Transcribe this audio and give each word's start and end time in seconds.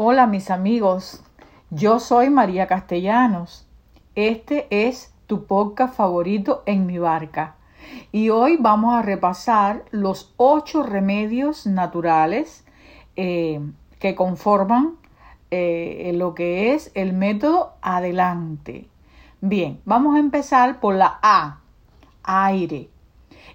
Hola 0.00 0.28
mis 0.28 0.52
amigos, 0.52 1.24
yo 1.70 1.98
soy 1.98 2.30
María 2.30 2.68
Castellanos. 2.68 3.66
Este 4.14 4.68
es 4.70 5.12
tu 5.26 5.46
podcast 5.46 5.96
favorito 5.96 6.62
en 6.66 6.86
mi 6.86 6.98
barca. 6.98 7.56
Y 8.12 8.28
hoy 8.30 8.58
vamos 8.60 8.94
a 8.94 9.02
repasar 9.02 9.86
los 9.90 10.32
ocho 10.36 10.84
remedios 10.84 11.66
naturales 11.66 12.64
eh, 13.16 13.58
que 13.98 14.14
conforman 14.14 14.94
eh, 15.50 16.12
lo 16.14 16.32
que 16.32 16.74
es 16.74 16.92
el 16.94 17.12
método 17.12 17.72
adelante. 17.82 18.86
Bien, 19.40 19.80
vamos 19.84 20.14
a 20.14 20.20
empezar 20.20 20.78
por 20.78 20.94
la 20.94 21.18
A, 21.22 21.58
aire. 22.22 22.88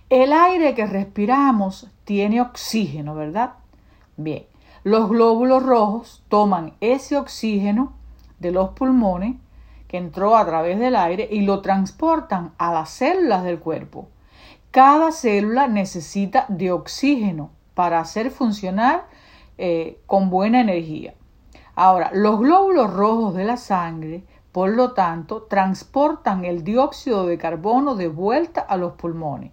El 0.10 0.34
aire 0.34 0.76
que 0.76 0.88
respiramos 0.88 1.90
tiene 2.04 2.42
oxígeno, 2.42 3.16
¿verdad? 3.16 3.54
Bien, 4.18 4.44
los 4.84 5.10
glóbulos 5.10 5.64
rojos 5.64 6.24
toman 6.28 6.74
ese 6.82 7.18
oxígeno 7.18 7.94
de 8.40 8.52
los 8.52 8.70
pulmones 8.72 9.38
que 9.88 9.98
entró 9.98 10.36
a 10.36 10.46
través 10.46 10.80
del 10.80 10.96
aire 10.96 11.28
y 11.32 11.42
lo 11.42 11.62
transportan 11.62 12.54
a 12.58 12.74
las 12.74 12.90
células 12.90 13.44
del 13.44 13.60
cuerpo. 13.60 14.10
Cada 14.72 15.12
célula 15.12 15.68
necesita 15.68 16.46
de 16.50 16.72
oxígeno 16.72 17.52
para 17.76 18.00
hacer 18.00 18.32
funcionar 18.32 19.06
eh, 19.58 20.02
con 20.06 20.30
buena 20.30 20.62
energía. 20.62 21.14
Ahora, 21.76 22.10
los 22.14 22.40
glóbulos 22.40 22.92
rojos 22.92 23.36
de 23.36 23.46
la 23.46 23.58
sangre, 23.58 24.24
por 24.52 24.72
lo 24.72 24.94
tanto, 24.94 25.44
transportan 25.44 26.44
el 26.44 26.64
dióxido 26.64 27.26
de 27.26 27.38
carbono 27.38 27.96
de 27.96 28.08
vuelta 28.08 28.62
a 28.62 28.78
los 28.78 28.94
pulmones. 28.94 29.52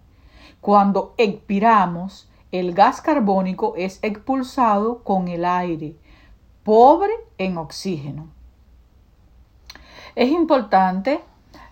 Cuando 0.59 1.13
expiramos, 1.17 2.30
el 2.51 2.73
gas 2.73 3.01
carbónico 3.01 3.75
es 3.77 3.99
expulsado 4.01 5.03
con 5.03 5.27
el 5.27 5.45
aire, 5.45 5.95
pobre 6.63 7.13
en 7.37 7.57
oxígeno. 7.57 8.27
Es 10.15 10.29
importante, 10.31 11.21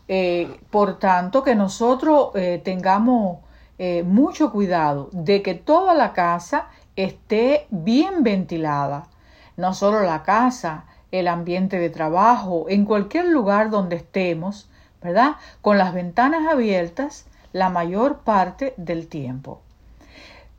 eh, 0.07 0.59
por 0.71 0.97
tanto, 0.97 1.43
que 1.43 1.55
nosotros 1.55 2.29
eh, 2.35 2.61
tengamos 2.63 3.39
eh, 3.77 4.03
mucho 4.03 4.51
cuidado 4.51 5.09
de 5.11 5.41
que 5.41 5.53
toda 5.53 5.93
la 5.93 6.13
casa 6.13 6.67
esté 6.95 7.67
bien 7.69 8.23
ventilada. 8.23 9.07
No 9.57 9.73
solo 9.73 10.01
la 10.01 10.23
casa, 10.23 10.85
el 11.11 11.27
ambiente 11.27 11.79
de 11.79 11.89
trabajo, 11.89 12.65
en 12.69 12.85
cualquier 12.85 13.25
lugar 13.25 13.69
donde 13.69 13.97
estemos, 13.97 14.69
¿verdad? 15.01 15.35
Con 15.61 15.77
las 15.77 15.93
ventanas 15.93 16.47
abiertas 16.47 17.25
la 17.51 17.69
mayor 17.69 18.19
parte 18.19 18.73
del 18.77 19.07
tiempo. 19.07 19.61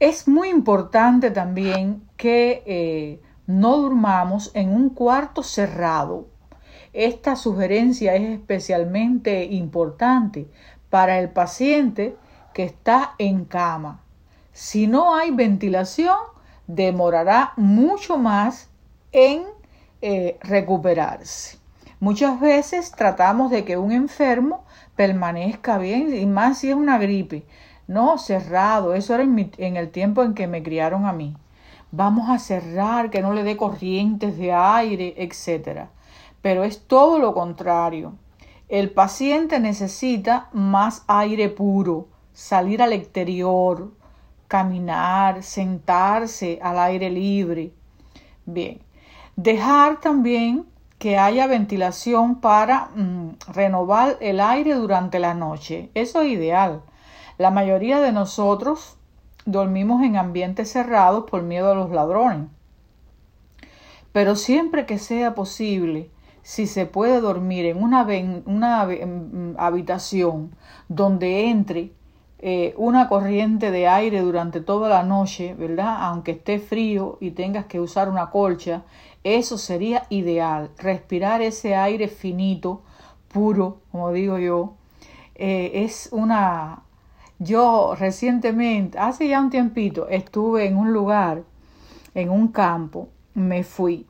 Es 0.00 0.26
muy 0.26 0.48
importante 0.48 1.30
también 1.30 2.02
que 2.16 3.20
no 3.46 3.76
durmamos 3.76 4.50
en 4.54 4.74
un 4.74 4.90
cuarto 4.90 5.42
cerrado 5.44 6.26
esta 6.92 7.36
sugerencia 7.36 8.16
es 8.16 8.30
especialmente 8.30 9.44
importante 9.44 10.48
para 10.88 11.20
el 11.20 11.30
paciente 11.30 12.16
que 12.52 12.64
está 12.64 13.14
en 13.18 13.44
cama. 13.44 14.02
Si 14.52 14.88
no 14.88 15.14
hay 15.14 15.30
ventilación, 15.30 16.16
demorará 16.66 17.52
mucho 17.56 18.18
más 18.18 18.70
en 19.12 19.44
eh, 20.02 20.38
recuperarse. 20.42 21.58
Muchas 22.00 22.40
veces 22.40 22.90
tratamos 22.90 23.52
de 23.52 23.64
que 23.64 23.76
un 23.76 23.92
enfermo 23.92 24.64
permanezca 24.96 25.78
bien, 25.78 26.12
y 26.16 26.26
más 26.26 26.58
si 26.58 26.70
es 26.70 26.74
una 26.74 26.98
gripe. 26.98 27.44
No, 27.90 28.18
cerrado, 28.18 28.94
eso 28.94 29.14
era 29.14 29.24
en, 29.24 29.76
el 29.76 29.90
tiempo 29.90 30.22
en 30.22 30.34
que 30.34 30.46
me 30.46 30.62
criaron 30.62 31.06
a 31.06 31.12
mí. 31.12 31.36
Vamos 31.92 32.30
a 32.30 32.38
cerrar, 32.38 33.10
que 33.10 33.22
no 33.22 33.32
le 33.32 33.42
dé 33.42 33.56
corrientes 33.56 34.38
de 34.38 34.52
aire, 34.52 35.14
etcétera 35.16 35.90
pero 36.42 36.64
es 36.64 36.86
todo 36.86 37.18
lo 37.18 37.34
contrario. 37.34 38.14
El 38.68 38.90
paciente 38.90 39.58
necesita 39.60 40.48
más 40.52 41.04
aire 41.06 41.48
puro, 41.48 42.06
salir 42.32 42.82
al 42.82 42.92
exterior, 42.92 43.92
caminar, 44.48 45.42
sentarse 45.42 46.58
al 46.62 46.78
aire 46.78 47.10
libre. 47.10 47.72
Bien, 48.46 48.80
dejar 49.36 50.00
también 50.00 50.66
que 50.98 51.18
haya 51.18 51.46
ventilación 51.46 52.40
para 52.40 52.90
mm, 52.94 53.30
renovar 53.52 54.18
el 54.20 54.40
aire 54.40 54.74
durante 54.74 55.18
la 55.18 55.34
noche. 55.34 55.90
Eso 55.94 56.20
es 56.20 56.28
ideal. 56.28 56.82
La 57.40 57.50
mayoría 57.50 58.00
de 58.00 58.12
nosotros 58.12 58.98
dormimos 59.46 60.02
en 60.02 60.16
ambientes 60.16 60.70
cerrados 60.70 61.24
por 61.24 61.40
miedo 61.42 61.72
a 61.72 61.74
los 61.74 61.88
ladrones. 61.88 62.50
Pero 64.12 64.36
siempre 64.36 64.84
que 64.84 64.98
sea 64.98 65.34
posible, 65.34 66.10
si 66.42 66.66
se 66.66 66.84
puede 66.84 67.22
dormir 67.22 67.64
en 67.64 67.82
una, 67.82 68.06
una 68.44 68.84
mm, 68.84 69.54
habitación 69.56 70.54
donde 70.90 71.48
entre 71.48 71.92
eh, 72.40 72.74
una 72.76 73.08
corriente 73.08 73.70
de 73.70 73.88
aire 73.88 74.20
durante 74.20 74.60
toda 74.60 74.90
la 74.90 75.02
noche, 75.02 75.54
¿verdad? 75.54 75.96
Aunque 75.98 76.32
esté 76.32 76.58
frío 76.58 77.16
y 77.22 77.30
tengas 77.30 77.64
que 77.64 77.80
usar 77.80 78.10
una 78.10 78.28
colcha, 78.28 78.82
eso 79.24 79.56
sería 79.56 80.04
ideal. 80.10 80.72
Respirar 80.76 81.40
ese 81.40 81.74
aire 81.74 82.08
finito, 82.08 82.82
puro, 83.32 83.78
como 83.90 84.12
digo 84.12 84.36
yo, 84.36 84.74
eh, 85.36 85.70
es 85.86 86.10
una... 86.12 86.82
Yo 87.42 87.94
recientemente, 87.98 88.98
hace 88.98 89.26
ya 89.26 89.40
un 89.40 89.48
tiempito, 89.48 90.08
estuve 90.08 90.66
en 90.66 90.76
un 90.76 90.92
lugar, 90.92 91.42
en 92.14 92.28
un 92.28 92.48
campo, 92.48 93.08
me 93.32 93.64
fui 93.64 94.06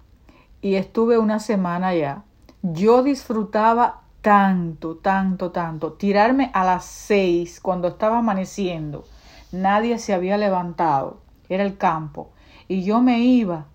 y 0.60 0.74
estuve 0.74 1.16
una 1.16 1.38
semana 1.38 1.88
allá. 1.88 2.24
Yo 2.62 3.04
disfrutaba 3.04 4.00
tanto, 4.20 4.96
tanto, 4.96 5.52
tanto. 5.52 5.92
Tirarme 5.92 6.50
a 6.52 6.64
las 6.64 6.84
seis 6.84 7.60
cuando 7.60 7.86
estaba 7.86 8.18
amaneciendo. 8.18 9.04
Nadie 9.52 9.98
se 9.98 10.12
había 10.12 10.36
levantado. 10.36 11.20
Era 11.48 11.62
el 11.62 11.76
campo. 11.76 12.32
Y 12.66 12.82
yo 12.82 13.00
me 13.00 13.20
iba 13.20 13.66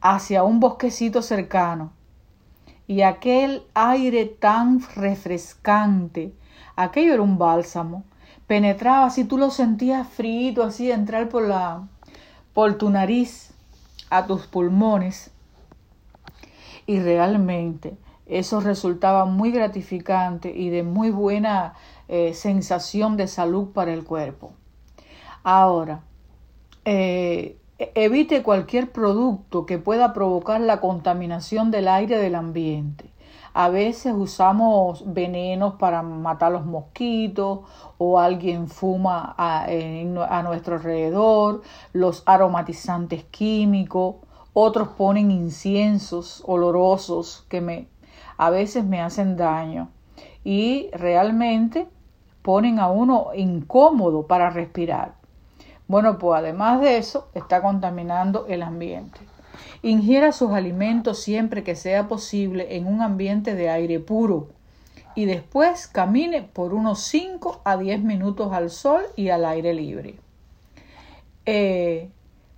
hacia 0.00 0.42
un 0.42 0.58
bosquecito 0.58 1.22
cercano. 1.22 1.92
Y 2.88 3.02
aquel 3.02 3.62
aire 3.74 4.26
tan 4.26 4.80
refrescante, 4.96 6.34
aquello 6.74 7.14
era 7.14 7.22
un 7.22 7.38
bálsamo, 7.38 8.02
penetraba 8.46 9.06
así, 9.06 9.24
tú 9.24 9.38
lo 9.38 9.50
sentías 9.50 10.08
frío, 10.08 10.64
así, 10.64 10.90
entrar 10.90 11.28
por 11.28 11.46
la, 11.46 11.88
por 12.52 12.76
tu 12.78 12.90
nariz, 12.90 13.54
a 14.10 14.26
tus 14.26 14.46
pulmones 14.46 15.30
y 16.86 17.00
realmente 17.00 17.96
eso 18.26 18.60
resultaba 18.60 19.24
muy 19.24 19.50
gratificante 19.50 20.52
y 20.54 20.70
de 20.70 20.82
muy 20.82 21.10
buena 21.10 21.74
eh, 22.08 22.32
sensación 22.34 23.16
de 23.16 23.28
salud 23.28 23.72
para 23.72 23.92
el 23.92 24.04
cuerpo. 24.04 24.52
Ahora, 25.42 26.02
eh, 26.84 27.58
evite 27.78 28.42
cualquier 28.42 28.92
producto 28.92 29.66
que 29.66 29.78
pueda 29.78 30.12
provocar 30.12 30.60
la 30.60 30.80
contaminación 30.80 31.70
del 31.70 31.88
aire 31.88 32.18
del 32.18 32.34
ambiente. 32.34 33.10
A 33.54 33.70
veces 33.70 34.12
usamos 34.14 35.02
venenos 35.14 35.74
para 35.74 36.02
matar 36.02 36.52
los 36.52 36.66
mosquitos 36.66 37.60
o 37.96 38.18
alguien 38.18 38.68
fuma 38.68 39.34
a, 39.38 39.64
a 39.64 40.42
nuestro 40.42 40.74
alrededor, 40.74 41.62
los 41.92 42.22
aromatizantes 42.26 43.24
químicos 43.24 44.16
otros 44.56 44.88
ponen 44.90 45.32
inciensos 45.32 46.42
olorosos 46.46 47.44
que 47.48 47.60
me, 47.60 47.88
a 48.36 48.50
veces 48.50 48.84
me 48.84 49.00
hacen 49.00 49.36
daño 49.36 49.88
y 50.44 50.90
realmente 50.92 51.88
ponen 52.40 52.78
a 52.78 52.88
uno 52.88 53.30
incómodo 53.34 54.28
para 54.28 54.50
respirar. 54.50 55.16
Bueno, 55.88 56.18
pues 56.18 56.38
además 56.38 56.80
de 56.80 56.98
eso, 56.98 57.28
está 57.34 57.60
contaminando 57.60 58.46
el 58.46 58.62
ambiente. 58.62 59.18
Ingiera 59.82 60.32
sus 60.32 60.52
alimentos 60.52 61.22
siempre 61.22 61.62
que 61.62 61.76
sea 61.76 62.08
posible 62.08 62.76
en 62.76 62.86
un 62.86 63.02
ambiente 63.02 63.54
de 63.54 63.70
aire 63.70 64.00
puro 64.00 64.48
y 65.14 65.26
después 65.26 65.86
camine 65.86 66.42
por 66.42 66.74
unos 66.74 67.00
5 67.02 67.62
a 67.64 67.76
10 67.76 68.02
minutos 68.02 68.52
al 68.52 68.70
sol 68.70 69.02
y 69.16 69.28
al 69.28 69.44
aire 69.44 69.74
libre. 69.74 70.16
Eh, 71.46 72.08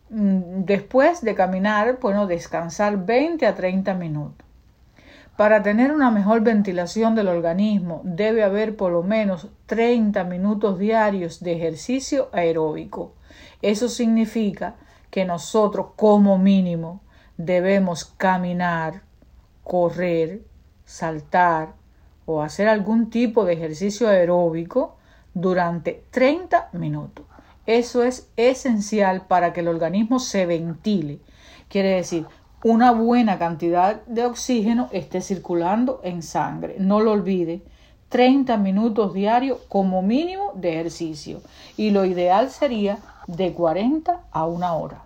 Mm, 0.08 0.64
después 0.64 1.20
de 1.22 1.34
caminar, 1.34 1.98
bueno, 2.00 2.26
descansar 2.26 3.04
20 3.04 3.46
a 3.46 3.54
30 3.54 3.94
minutos. 3.94 4.46
Para 5.36 5.62
tener 5.62 5.92
una 5.92 6.10
mejor 6.10 6.42
ventilación 6.42 7.14
del 7.14 7.28
organismo 7.28 8.00
debe 8.04 8.42
haber 8.42 8.76
por 8.76 8.92
lo 8.92 9.02
menos 9.02 9.48
30 9.66 10.25
minutos 10.25 10.78
diarios 10.78 11.40
de 11.40 11.54
ejercicio 11.56 12.31
aeróbico. 12.32 13.12
Eso 13.62 13.88
significa 13.88 14.76
que 15.16 15.24
nosotros 15.24 15.86
como 15.96 16.36
mínimo 16.36 17.00
debemos 17.38 18.04
caminar, 18.04 19.00
correr, 19.64 20.42
saltar 20.84 21.72
o 22.26 22.42
hacer 22.42 22.68
algún 22.68 23.08
tipo 23.08 23.46
de 23.46 23.54
ejercicio 23.54 24.10
aeróbico 24.10 24.98
durante 25.32 26.04
30 26.10 26.68
minutos. 26.74 27.24
Eso 27.64 28.02
es 28.02 28.28
esencial 28.36 29.26
para 29.26 29.54
que 29.54 29.60
el 29.60 29.68
organismo 29.68 30.18
se 30.18 30.44
ventile. 30.44 31.20
Quiere 31.70 31.94
decir, 31.94 32.26
una 32.62 32.90
buena 32.90 33.38
cantidad 33.38 34.04
de 34.04 34.26
oxígeno 34.26 34.90
esté 34.92 35.22
circulando 35.22 36.02
en 36.04 36.22
sangre. 36.22 36.76
No 36.78 37.00
lo 37.00 37.12
olvide, 37.12 37.62
30 38.10 38.58
minutos 38.58 39.14
diarios 39.14 39.60
como 39.70 40.02
mínimo 40.02 40.52
de 40.56 40.74
ejercicio 40.74 41.40
y 41.78 41.88
lo 41.88 42.04
ideal 42.04 42.50
sería 42.50 42.98
de 43.26 43.54
40 43.54 44.24
a 44.30 44.46
una 44.46 44.74
hora. 44.74 45.06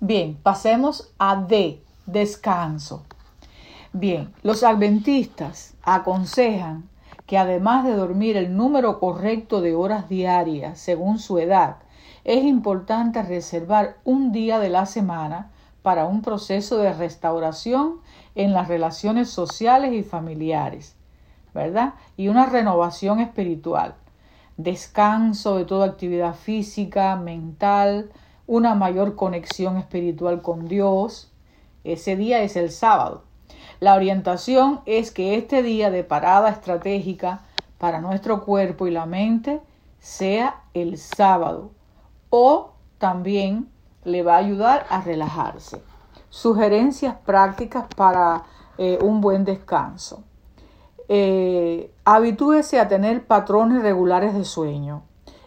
Bien, 0.00 0.36
pasemos 0.42 1.10
a 1.18 1.36
D, 1.36 1.82
descanso. 2.04 3.06
Bien, 3.94 4.30
los 4.42 4.62
adventistas 4.62 5.72
aconsejan 5.82 6.86
que 7.24 7.38
además 7.38 7.86
de 7.86 7.94
dormir 7.94 8.36
el 8.36 8.54
número 8.58 9.00
correcto 9.00 9.62
de 9.62 9.74
horas 9.74 10.10
diarias 10.10 10.78
según 10.78 11.18
su 11.18 11.38
edad, 11.38 11.76
es 12.24 12.44
importante 12.44 13.22
reservar 13.22 13.96
un 14.04 14.32
día 14.32 14.58
de 14.58 14.68
la 14.68 14.84
semana 14.84 15.50
para 15.80 16.04
un 16.04 16.20
proceso 16.20 16.76
de 16.76 16.92
restauración 16.92 18.00
en 18.34 18.52
las 18.52 18.68
relaciones 18.68 19.30
sociales 19.30 19.94
y 19.94 20.02
familiares, 20.02 20.94
¿verdad? 21.54 21.94
Y 22.18 22.28
una 22.28 22.44
renovación 22.44 23.18
espiritual, 23.20 23.94
descanso 24.58 25.56
de 25.56 25.64
toda 25.64 25.86
actividad 25.86 26.34
física, 26.34 27.16
mental, 27.16 28.10
una 28.46 28.74
mayor 28.74 29.16
conexión 29.16 29.76
espiritual 29.76 30.42
con 30.42 30.68
Dios. 30.68 31.32
Ese 31.84 32.16
día 32.16 32.42
es 32.42 32.56
el 32.56 32.70
sábado. 32.70 33.22
La 33.80 33.94
orientación 33.94 34.80
es 34.86 35.10
que 35.10 35.36
este 35.36 35.62
día 35.62 35.90
de 35.90 36.04
parada 36.04 36.48
estratégica 36.48 37.40
para 37.78 38.00
nuestro 38.00 38.44
cuerpo 38.44 38.86
y 38.86 38.90
la 38.90 39.06
mente 39.06 39.60
sea 39.98 40.62
el 40.72 40.98
sábado 40.98 41.70
o 42.30 42.72
también 42.98 43.68
le 44.04 44.22
va 44.22 44.34
a 44.34 44.38
ayudar 44.38 44.86
a 44.88 45.00
relajarse. 45.00 45.82
Sugerencias 46.30 47.16
prácticas 47.24 47.86
para 47.96 48.44
eh, 48.78 48.98
un 49.02 49.20
buen 49.20 49.44
descanso. 49.44 50.22
Eh, 51.08 51.92
habitúese 52.04 52.80
a 52.80 52.88
tener 52.88 53.26
patrones 53.26 53.82
regulares 53.82 54.34
de 54.34 54.44
sueño. 54.44 55.02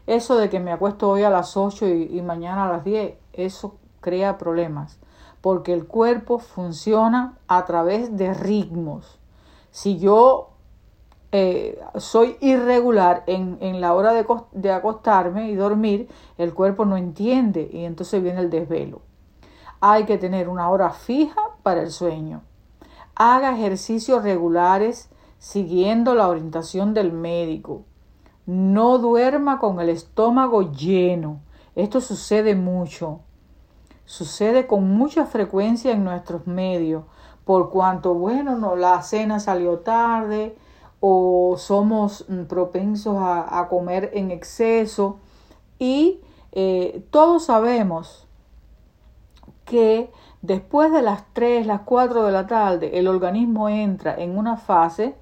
Eso 0.09 0.39
de 0.39 0.49
que 0.49 0.59
me 0.59 0.71
acuesto 0.71 1.07
hoy 1.07 1.21
a 1.21 1.29
las 1.29 1.55
8 1.55 1.87
y, 1.87 2.19
mañana 2.23 2.65
a 2.65 2.71
las 2.71 2.83
10, 2.83 3.13
eso 3.31 3.75
crea 4.01 4.39
problemas, 4.39 4.97
porque 5.39 5.71
el 5.71 5.85
cuerpo 5.85 6.39
funciona 6.39 7.37
a 7.47 7.63
través 7.65 8.17
de 8.17 8.33
ritmos. 8.33 9.19
Si 9.69 9.99
yo 9.99 10.49
eh, 11.31 11.79
soy 11.97 12.37
irregular 12.41 13.21
en, 13.27 13.59
en 13.61 13.81
la 13.81 13.93
hora 13.93 14.13
de, 14.13 14.25
de, 14.53 14.71
acostarme 14.71 15.51
y 15.51 15.53
dormir, 15.53 16.09
el 16.39 16.55
cuerpo 16.55 16.85
no 16.85 16.97
entiende 16.97 17.69
y 17.71 17.85
entonces 17.85 18.23
viene 18.23 18.39
el 18.39 18.49
desvelo. 18.49 19.01
Hay 19.79 20.05
que 20.05 20.17
tener 20.17 20.49
una 20.49 20.71
hora 20.71 20.89
fija 20.89 21.39
para 21.61 21.83
el 21.83 21.91
sueño. 21.91 22.41
Haga 23.13 23.53
ejercicios 23.53 24.23
regulares 24.23 25.11
siguiendo 25.37 26.15
la 26.15 26.29
orientación 26.29 26.95
del 26.95 27.13
médico. 27.13 27.83
No 28.49 28.97
duerma 28.97 29.59
con 29.59 29.79
el 29.79 29.89
estómago 29.89 30.71
lleno. 30.71 31.39
Esto 31.75 32.01
sucede 32.01 32.55
mucho. 32.55 33.19
Sucede 34.05 34.65
con 34.65 34.89
mucha 34.89 35.27
frecuencia 35.27 35.91
en 35.91 36.03
nuestros 36.03 36.47
medios, 36.47 37.03
por 37.45 37.69
cuanto, 37.69 38.15
bueno, 38.15 38.57
no, 38.57 38.75
la 38.75 39.03
cena 39.03 39.39
salió 39.39 39.81
tarde, 39.81 40.57
o 40.99 41.57
somos 41.59 42.25
mm, 42.27 42.45
propensos 42.45 43.17
a, 43.19 43.67
comer 43.69 44.09
en 44.15 44.31
exceso 44.31 45.19
y 45.77 46.19
eh, 46.51 47.05
todos 47.11 47.45
sabemos 47.45 48.25
que 49.63 50.09
después 50.41 50.91
de 50.91 51.03
las 51.03 51.23
3, 51.33 51.67
las 51.67 51.81
4 51.81 52.23
de 52.23 52.31
la 52.31 52.47
tarde 52.47 52.97
el 52.97 53.07
organismo 53.07 53.69
entra 53.69 54.15
en 54.15 54.39
una 54.39 54.57
fase 54.57 55.13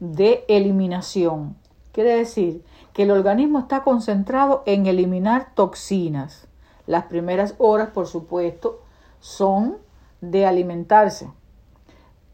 de 0.00 0.44
eliminación. 0.48 1.62
Quiere 1.94 2.14
decir 2.16 2.62
que 2.92 3.04
el 3.04 3.10
organismo 3.10 3.60
está 3.60 3.82
concentrado 3.82 4.62
en 4.66 4.84
eliminar 4.84 5.54
toxinas. 5.54 6.46
Las 6.86 7.04
primeras 7.04 7.54
horas, 7.56 7.88
por 7.88 8.06
supuesto, 8.06 8.82
son 9.20 9.78
de 10.20 10.44
alimentarse 10.44 11.30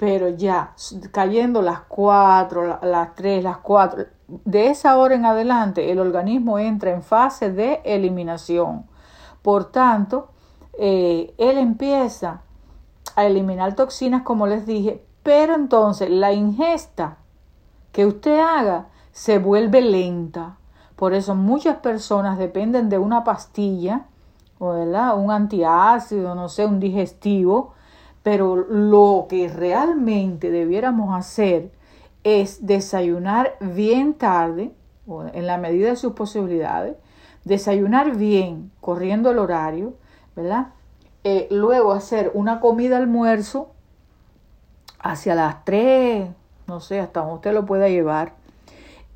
pero 0.01 0.31
ya 0.31 0.73
cayendo 1.13 1.61
las 1.61 1.81
cuatro, 1.81 2.79
las 2.81 3.15
tres, 3.15 3.45
las 3.45 3.59
cuatro, 3.59 4.07
de 4.29 4.69
esa 4.69 4.97
hora 4.97 5.15
en 5.15 5.27
adelante 5.27 5.93
el 5.93 5.99
organismo 5.99 6.59
entra 6.59 6.91
en 6.91 7.03
fase 7.03 7.53
de 7.53 7.83
eliminación. 7.85 8.87
Por 9.43 9.71
tanto, 9.71 10.31
eh, 10.79 11.35
él 11.37 11.59
empieza 11.59 12.41
a 13.15 13.27
eliminar 13.27 13.77
toxinas, 13.77 14.23
como 14.23 14.47
les 14.47 14.65
dije, 14.65 15.05
pero 15.23 15.55
entonces 15.55 16.09
la 16.09 16.33
ingesta 16.33 17.19
que 17.93 18.07
usted 18.07 18.39
haga 18.39 18.87
se 19.13 19.39
vuelve 19.39 19.81
lenta. 19.81 20.57
Por 20.97 21.15
eso 21.15 21.35
muchas 21.35 21.79
personas 21.79 22.39
dependen 22.39 22.89
de 22.89 22.99
una 22.99 23.25
pastilla, 23.25 24.07
¿verdad? 24.59 25.17
un 25.19 25.31
antiácido, 25.31 26.35
no 26.35 26.49
sé, 26.49 26.67
un 26.67 26.81
digestivo, 26.81 27.73
pero 28.23 28.57
lo 28.57 29.27
que 29.29 29.49
realmente 29.49 30.51
debiéramos 30.51 31.15
hacer 31.17 31.73
es 32.23 32.67
desayunar 32.67 33.57
bien 33.61 34.15
tarde, 34.15 34.75
en 35.33 35.47
la 35.47 35.59
medida 35.59 35.89
de 35.89 35.97
sus 35.97 36.13
posibilidades, 36.13 36.97
desayunar 37.45 38.17
bien, 38.17 38.71
corriendo 38.81 39.31
el 39.31 39.39
horario, 39.39 39.95
¿verdad? 40.37 40.69
Eh, 41.25 41.49
luego 41.51 41.93
hacer 41.93 42.31
una 42.35 42.61
comida 42.61 42.97
almuerzo 42.99 43.71
hacia 45.01 45.35
las 45.35 45.65
3, 45.65 46.29
no 46.67 46.81
sé, 46.81 47.01
hasta 47.01 47.21
donde 47.21 47.35
usted 47.37 47.53
lo 47.53 47.67
pueda 47.67 47.89
llevar, 47.89 48.35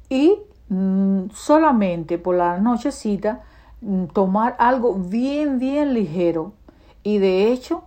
y 0.09 0.39
mm, 0.69 1.31
solamente 1.33 2.19
por 2.19 2.37
la 2.37 2.59
nochecita 2.59 3.43
mm, 3.81 4.07
tomar 4.07 4.57
algo 4.59 4.95
bien, 4.95 5.59
bien 5.59 5.95
ligero. 5.95 6.53
Y 7.03 7.19
de 7.19 7.53
hecho, 7.53 7.85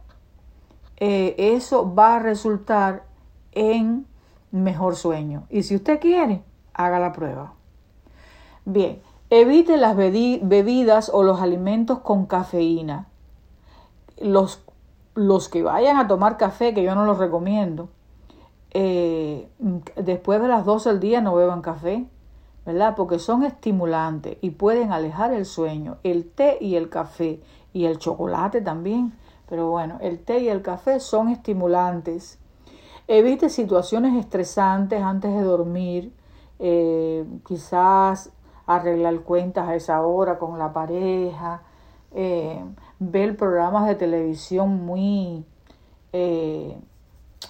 eh, 0.97 1.35
eso 1.37 1.93
va 1.93 2.15
a 2.15 2.19
resultar 2.19 3.03
en 3.51 4.05
mejor 4.51 4.95
sueño. 4.95 5.43
Y 5.49 5.63
si 5.63 5.75
usted 5.75 5.99
quiere, 5.99 6.43
haga 6.73 6.99
la 6.99 7.11
prueba. 7.11 7.53
Bien, 8.65 9.01
evite 9.29 9.77
las 9.77 9.95
bebidas 9.95 11.09
o 11.13 11.23
los 11.23 11.41
alimentos 11.41 11.99
con 11.99 12.25
cafeína. 12.25 13.07
Los, 14.19 14.63
los 15.15 15.49
que 15.49 15.63
vayan 15.63 15.97
a 15.97 16.07
tomar 16.07 16.37
café, 16.37 16.73
que 16.73 16.83
yo 16.83 16.95
no 16.95 17.05
los 17.05 17.17
recomiendo, 17.17 17.89
eh, 18.71 19.50
después 19.95 20.42
de 20.42 20.47
las 20.47 20.66
12 20.66 20.90
del 20.90 21.00
día 21.00 21.21
no 21.21 21.36
beban 21.36 21.62
café, 21.62 22.06
¿verdad? 22.66 22.95
Porque 22.95 23.19
son 23.19 23.44
estimulantes 23.44 24.38
y 24.42 24.52
pueden 24.52 24.92
alejar 24.92 25.33
el 25.33 25.45
sueño. 25.45 25.97
El 26.04 26.30
té 26.30 26.57
y 26.59 26.76
el 26.76 26.90
café 26.90 27.42
y 27.74 27.86
el 27.86 27.97
chocolate 27.97 28.62
también 28.62 29.14
pero 29.47 29.69
bueno, 29.69 29.97
el 30.02 30.19
té 30.19 30.40
y 30.40 30.50
el 30.50 30.62
café 30.62 31.00
son 31.00 31.30
estimulantes. 31.30 32.38
Evite 33.07 33.50
situaciones 33.50 34.16
estresantes 34.19 35.02
antes 35.02 35.33
de 35.33 35.42
dormir. 35.42 36.14
Eh, 36.59 37.26
quizás 37.47 38.31
arreglar 38.66 39.21
cuentas 39.21 39.69
a 39.69 39.76
esa 39.76 40.02
hora 40.02 40.38
con 40.38 40.59
la 40.59 40.74
pareja. 40.74 41.62
Eh, 42.12 42.62
ver 43.00 43.38
programas 43.38 43.88
de 43.88 43.95
televisión 43.95 44.86
muy 44.86 45.45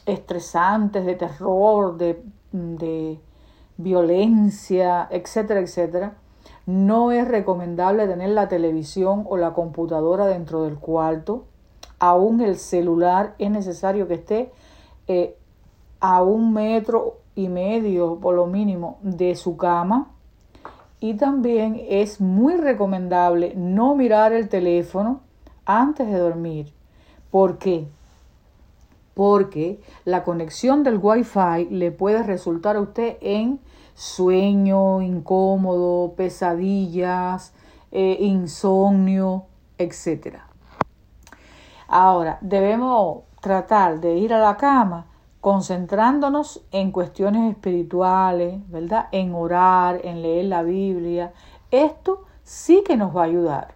estresantes, 0.08 1.06
de 1.06 1.14
terror, 1.16 1.98
de, 1.98 2.24
de 2.52 3.20
violencia, 3.78 5.08
etcétera, 5.12 5.60
etcétera. 5.60 6.16
No 6.66 7.12
es 7.12 7.28
recomendable 7.28 8.08
tener 8.08 8.30
la 8.30 8.48
televisión 8.48 9.26
o 9.30 9.38
la 9.38 9.54
computadora 9.54 10.26
dentro 10.26 10.64
del 10.64 10.78
cuarto 10.78 11.46
aún 12.00 12.42
el 12.42 12.58
celular 12.58 13.36
es 13.40 13.52
necesario 13.52 14.08
que 14.08 14.16
esté 14.16 14.52
eh, 15.08 15.36
a 16.00 16.22
un 16.22 16.54
metro 16.54 17.18
y 17.36 17.50
medio 17.50 18.20
por 18.20 18.36
lo 18.36 18.46
mínimo 18.46 18.98
de 19.02 19.36
su 19.36 19.58
cama 19.58 20.12
y 21.00 21.16
también 21.16 21.80
es 21.90 22.20
muy 22.20 22.56
recomendable 22.56 23.54
no 23.56 23.96
mirar 23.96 24.34
el 24.34 24.50
teléfono 24.50 25.22
antes 25.66 26.08
de 26.08 26.18
dormir. 26.18 26.74
¿Por 27.30 27.58
qué? 27.58 27.88
Porque 29.18 29.82
la 30.06 30.24
conexión 30.24 30.84
del 30.84 31.00
Wi-Fi 31.02 31.70
le 31.72 31.92
puede 31.92 32.22
resultar 32.22 32.76
a 32.76 32.82
usted 32.82 33.18
en 33.22 33.60
sueño 33.96 35.02
incómodo, 35.02 36.14
pesadillas, 36.16 37.52
eh, 37.92 38.18
insomnio, 38.20 39.46
etcétera. 39.80 40.46
Ahora, 41.88 42.38
debemos 42.42 43.24
tratar 43.42 44.02
de 44.02 44.18
ir 44.18 44.36
a 44.36 44.40
la 44.40 44.56
cama 44.56 45.08
concentrándonos 45.42 46.64
en 46.72 46.92
cuestiones 46.92 47.50
espirituales, 47.50 48.60
¿verdad? 48.70 49.08
En 49.12 49.34
orar, 49.34 50.00
en 50.04 50.22
leer 50.22 50.46
la 50.46 50.62
Biblia. 50.62 51.34
Esto 51.72 52.26
sí 52.44 52.84
que 52.86 52.98
nos 52.98 53.18
va 53.18 53.22
a 53.22 53.26
ayudar. 53.26 53.74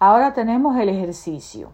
Ahora 0.00 0.34
tenemos 0.34 0.76
el 0.76 0.88
ejercicio. 0.88 1.70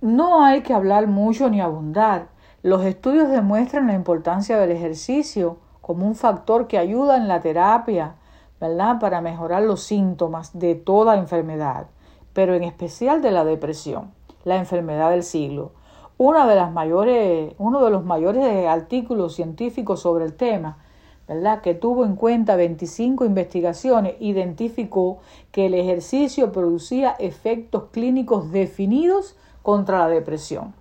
No 0.00 0.44
hay 0.44 0.62
que 0.62 0.72
hablar 0.72 1.08
mucho 1.08 1.50
ni 1.50 1.60
abundar. 1.60 2.28
Los 2.62 2.84
estudios 2.84 3.28
demuestran 3.30 3.88
la 3.88 3.94
importancia 3.94 4.58
del 4.58 4.70
ejercicio 4.70 5.58
como 5.80 6.06
un 6.06 6.14
factor 6.14 6.68
que 6.68 6.78
ayuda 6.78 7.16
en 7.16 7.28
la 7.28 7.40
terapia, 7.40 8.14
¿verdad? 8.60 9.00
Para 9.00 9.20
mejorar 9.20 9.62
los 9.62 9.82
síntomas 9.82 10.58
de 10.58 10.74
toda 10.74 11.16
enfermedad, 11.16 11.86
pero 12.32 12.54
en 12.54 12.62
especial 12.62 13.22
de 13.22 13.30
la 13.30 13.44
depresión, 13.44 14.12
la 14.44 14.56
enfermedad 14.56 15.10
del 15.10 15.22
siglo. 15.22 15.72
Una 16.16 16.46
de 16.46 16.56
las 16.56 16.72
mayores, 16.72 17.54
uno 17.58 17.84
de 17.84 17.90
los 17.90 18.04
mayores 18.04 18.66
artículos 18.66 19.34
científicos 19.34 20.00
sobre 20.00 20.24
el 20.24 20.34
tema, 20.34 20.78
¿verdad? 21.26 21.60
que 21.60 21.74
tuvo 21.74 22.04
en 22.04 22.16
cuenta 22.16 22.56
25 22.56 23.24
investigaciones, 23.24 24.14
identificó 24.20 25.18
que 25.52 25.66
el 25.66 25.74
ejercicio 25.74 26.52
producía 26.52 27.16
efectos 27.18 27.84
clínicos 27.92 28.50
definidos 28.50 29.36
contra 29.62 29.98
la 29.98 30.08
depresión. 30.08 30.74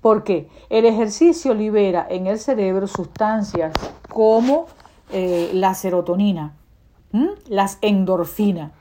Porque 0.00 0.48
el 0.68 0.84
ejercicio 0.84 1.54
libera 1.54 2.06
en 2.08 2.26
el 2.26 2.38
cerebro 2.38 2.86
sustancias 2.86 3.72
como 4.10 4.66
eh, 5.10 5.50
la 5.54 5.74
serotonina, 5.74 6.54
las 7.48 7.78
endorfinas, 7.80 8.72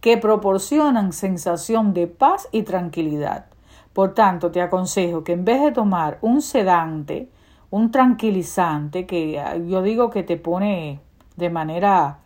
que 0.00 0.16
proporcionan 0.16 1.12
sensación 1.12 1.94
de 1.94 2.06
paz 2.06 2.48
y 2.52 2.62
tranquilidad. 2.62 3.46
Por 3.92 4.14
tanto, 4.14 4.50
te 4.50 4.60
aconsejo 4.60 5.24
que 5.24 5.32
en 5.32 5.44
vez 5.44 5.60
de 5.60 5.72
tomar 5.72 6.18
un 6.20 6.40
sedante, 6.40 7.28
un 7.70 7.90
tranquilizante, 7.90 9.06
que 9.06 9.40
ah, 9.40 9.56
yo 9.56 9.82
digo 9.82 10.10
que 10.10 10.22
te 10.22 10.36
pone 10.36 11.00
de 11.36 11.50
manera 11.50 12.18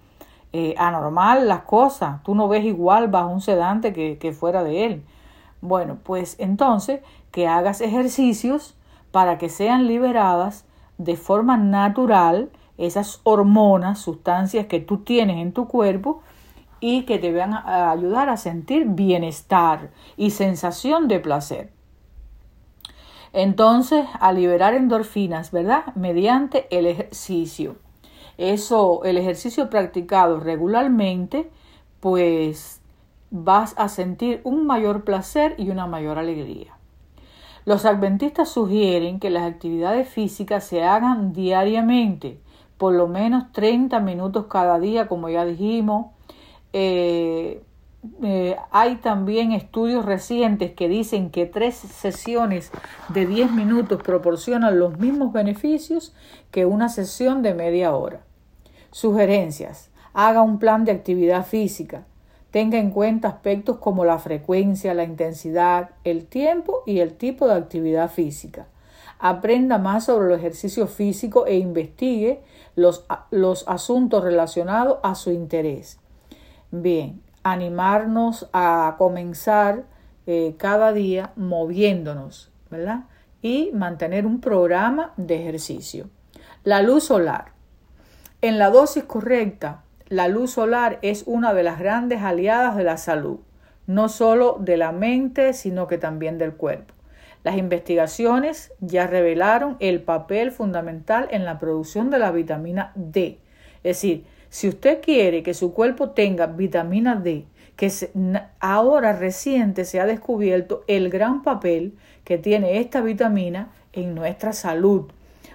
eh, 0.53 0.75
anormal 0.77 1.49
las 1.49 1.63
cosas, 1.63 2.23
tú 2.23 2.35
no 2.35 2.47
ves 2.49 2.65
igual 2.65 3.09
bajo 3.09 3.31
un 3.31 3.41
sedante 3.41 3.93
que, 3.93 4.19
que 4.19 4.33
fuera 4.33 4.63
de 4.63 4.85
él. 4.85 5.05
Bueno, 5.63 5.99
pues 6.03 6.37
entonces 6.39 7.01
que 7.31 7.49
hagas 7.49 7.81
ejercicios 7.81 8.75
para 9.13 9.39
que 9.39 9.49
sean 9.49 9.87
liberadas 9.87 10.67
de 10.99 11.17
forma 11.17 11.57
natural 11.57 12.51
esas 12.79 13.21
hormonas, 13.23 14.01
sustancias 14.01 14.67
que 14.67 14.81
tú 14.81 14.99
tienes 14.99 15.39
en 15.39 15.53
tu 15.53 15.69
cuerpo 15.69 16.21
y 16.81 17.05
que 17.05 17.19
te 17.19 17.33
van 17.33 17.55
a 17.55 17.93
ayudar 17.93 18.29
a 18.29 18.37
sentir 18.37 18.87
bienestar 18.87 19.91
y 20.17 20.31
sensación 20.31 21.07
de 21.07 21.21
placer. 21.21 21.73
Entonces, 23.33 24.05
a 24.21 24.33
liberar 24.33 24.75
endorfinas, 24.75 25.53
¿verdad? 25.53 25.95
Mediante 25.95 26.67
el 26.77 26.87
ejercicio. 26.87 27.77
Eso, 28.37 29.05
el 29.05 29.17
ejercicio 29.17 29.71
practicado 29.71 30.41
regularmente, 30.41 31.51
pues 32.01 32.82
vas 33.33 33.75
a 33.79 33.89
sentir 33.89 34.43
un 34.45 34.67
mayor 34.67 35.05
placer 35.05 35.55
y 35.57 35.71
una 35.71 35.87
mayor 35.87 36.19
alegría. 36.19 36.77
Los 37.65 37.87
adventistas 37.87 38.51
sugieren 38.51 39.21
que 39.21 39.31
las 39.31 39.51
actividades 39.51 40.09
físicas 40.09 40.65
se 40.65 40.85
hagan 40.85 41.33
diariamente, 41.33 42.39
por 42.77 42.93
lo 42.93 43.09
menos 43.09 43.51
30 43.53 44.01
minutos 44.01 44.47
cada 44.47 44.79
día, 44.79 45.09
como 45.09 45.31
ya 45.31 45.47
dijimos. 45.47 46.07
Eh, 46.75 47.63
eh, 48.23 48.57
hay 48.71 48.97
también 48.97 49.53
estudios 49.53 50.05
recientes 50.05 50.73
que 50.73 50.89
dicen 50.89 51.31
que 51.31 51.47
tres 51.47 51.77
sesiones 51.77 52.71
de 53.09 53.27
10 53.27 53.53
minutos 53.53 54.03
proporcionan 54.03 54.79
los 54.79 54.99
mismos 54.99 55.33
beneficios 55.33 56.13
que 56.51 56.67
una 56.67 56.91
sesión 56.91 57.43
de 57.43 57.55
media 57.55 57.95
hora. 57.95 58.21
Sugerencias. 58.91 59.91
Haga 60.13 60.43
un 60.43 60.59
plan 60.59 60.85
de 60.85 60.93
actividad 60.93 61.47
física. 61.47 62.05
Tenga 62.53 62.79
en 62.79 62.91
cuenta 62.91 63.29
aspectos 63.29 63.79
como 63.79 64.05
la 64.05 64.19
frecuencia, 64.19 64.93
la 64.93 65.05
intensidad, 65.05 65.91
el 66.05 66.27
tiempo 66.27 66.83
y 66.85 67.01
el 67.01 67.15
tipo 67.15 67.49
de 67.49 67.55
actividad 67.55 68.11
física. 68.11 68.67
Aprenda 69.19 69.79
más 69.79 70.05
sobre 70.05 70.27
el 70.27 70.39
ejercicio 70.39 70.87
físico 70.87 71.47
e 71.47 71.57
investigue 71.57 72.43
los, 72.77 73.07
los 73.31 73.67
asuntos 73.67 74.23
relacionados 74.23 74.99
a 75.03 75.15
su 75.15 75.33
interés. 75.33 75.99
Bien, 76.71 77.23
animarnos 77.43 78.51
a 78.53 78.97
comenzar 78.99 79.85
eh, 80.27 80.55
cada 80.59 80.93
día 80.93 81.33
moviéndonos, 81.37 82.53
¿verdad? 82.71 83.05
Y 83.41 83.71
mantener 83.73 84.27
un 84.27 84.43
programa 84.43 85.15
de 85.17 85.41
ejercicio. 85.41 86.11
La 86.65 86.83
luz 86.83 87.05
solar. 87.05 87.53
En 88.43 88.59
la 88.59 88.69
dosis 88.69 89.05
correcta, 89.05 89.85
la 90.13 90.29
luz 90.29 90.51
solar 90.51 90.99
es 91.01 91.23
una 91.25 91.55
de 91.55 91.63
las 91.63 91.79
grandes 91.79 92.21
aliadas 92.21 92.77
de 92.77 92.85
la 92.85 92.99
salud, 92.99 93.39
no 93.87 94.11
solo 94.11 94.59
de 94.61 94.77
la 94.77 94.93
mente, 94.93 95.55
sino 95.55 95.87
que 95.87 95.97
también 95.97 96.37
del 96.37 96.53
cuerpo. 96.53 96.93
Las 97.45 97.57
investigaciones 97.57 98.75
ya 98.81 99.07
revelaron 99.07 99.79
el 99.81 100.03
papel 100.03 100.51
fundamental 100.51 101.29
en 101.31 101.47
la 101.47 101.59
producción 101.59 102.11
de 102.11 102.19
la 102.19 102.31
vitamina 102.31 102.93
D. 102.95 103.39
Es 103.77 103.97
decir, 103.97 104.27
si 104.51 104.69
usted 104.69 105.01
quiere 105.01 105.43
que 105.43 105.55
su 105.55 105.73
cuerpo 105.73 106.11
tenga 106.11 106.47
vitamina 106.47 107.17
D, 107.17 107.47
que 107.75 107.91
ahora 108.61 109.15
reciente 109.15 109.87
se 109.87 109.99
ha 109.99 110.05
descubierto 110.05 110.85
el 110.89 111.09
gran 111.09 111.43
papel 111.43 111.97
que 112.25 112.37
tiene 112.37 112.81
esta 112.81 113.01
vitamina 113.01 113.73
en 113.95 114.15
nuestra 114.15 114.53
salud. 114.53 115.11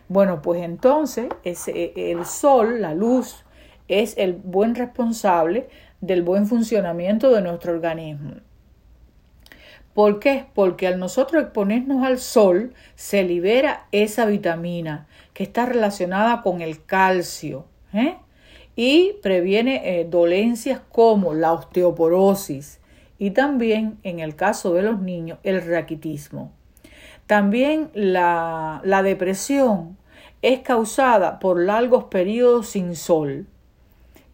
Bueno, 0.09 0.41
pues 0.41 0.63
entonces 0.63 1.29
el 1.43 2.25
sol, 2.25 2.81
la 2.81 2.95
luz, 2.95 3.43
es 3.87 4.17
el 4.17 4.33
buen 4.33 4.75
responsable 4.75 5.67
del 6.01 6.21
buen 6.21 6.47
funcionamiento 6.47 7.31
de 7.31 7.41
nuestro 7.41 7.73
organismo. 7.73 8.35
¿Por 9.93 10.19
qué? 10.19 10.45
Porque 10.53 10.85
al 10.85 10.99
nosotros 10.99 11.41
exponernos 11.41 12.05
al 12.05 12.19
sol 12.19 12.73
se 12.93 13.23
libera 13.23 13.87
esa 13.91 14.27
vitamina 14.27 15.07
que 15.33 15.41
está 15.41 15.65
relacionada 15.65 16.43
con 16.43 16.61
el 16.61 16.85
calcio 16.85 17.65
¿eh? 17.93 18.17
y 18.75 19.13
previene 19.23 19.99
eh, 19.99 20.05
dolencias 20.05 20.81
como 20.91 21.33
la 21.33 21.51
osteoporosis 21.53 22.79
y 23.17 23.31
también 23.31 23.97
en 24.03 24.19
el 24.19 24.35
caso 24.35 24.71
de 24.75 24.83
los 24.83 24.99
niños 24.99 25.39
el 25.41 25.65
raquitismo. 25.65 26.51
También 27.25 27.89
la, 27.95 28.81
la 28.83 29.01
depresión 29.01 29.97
es 30.43 30.59
causada 30.59 31.39
por 31.39 31.59
largos 31.59 32.03
periodos 32.03 32.67
sin 32.67 32.95
sol 32.95 33.47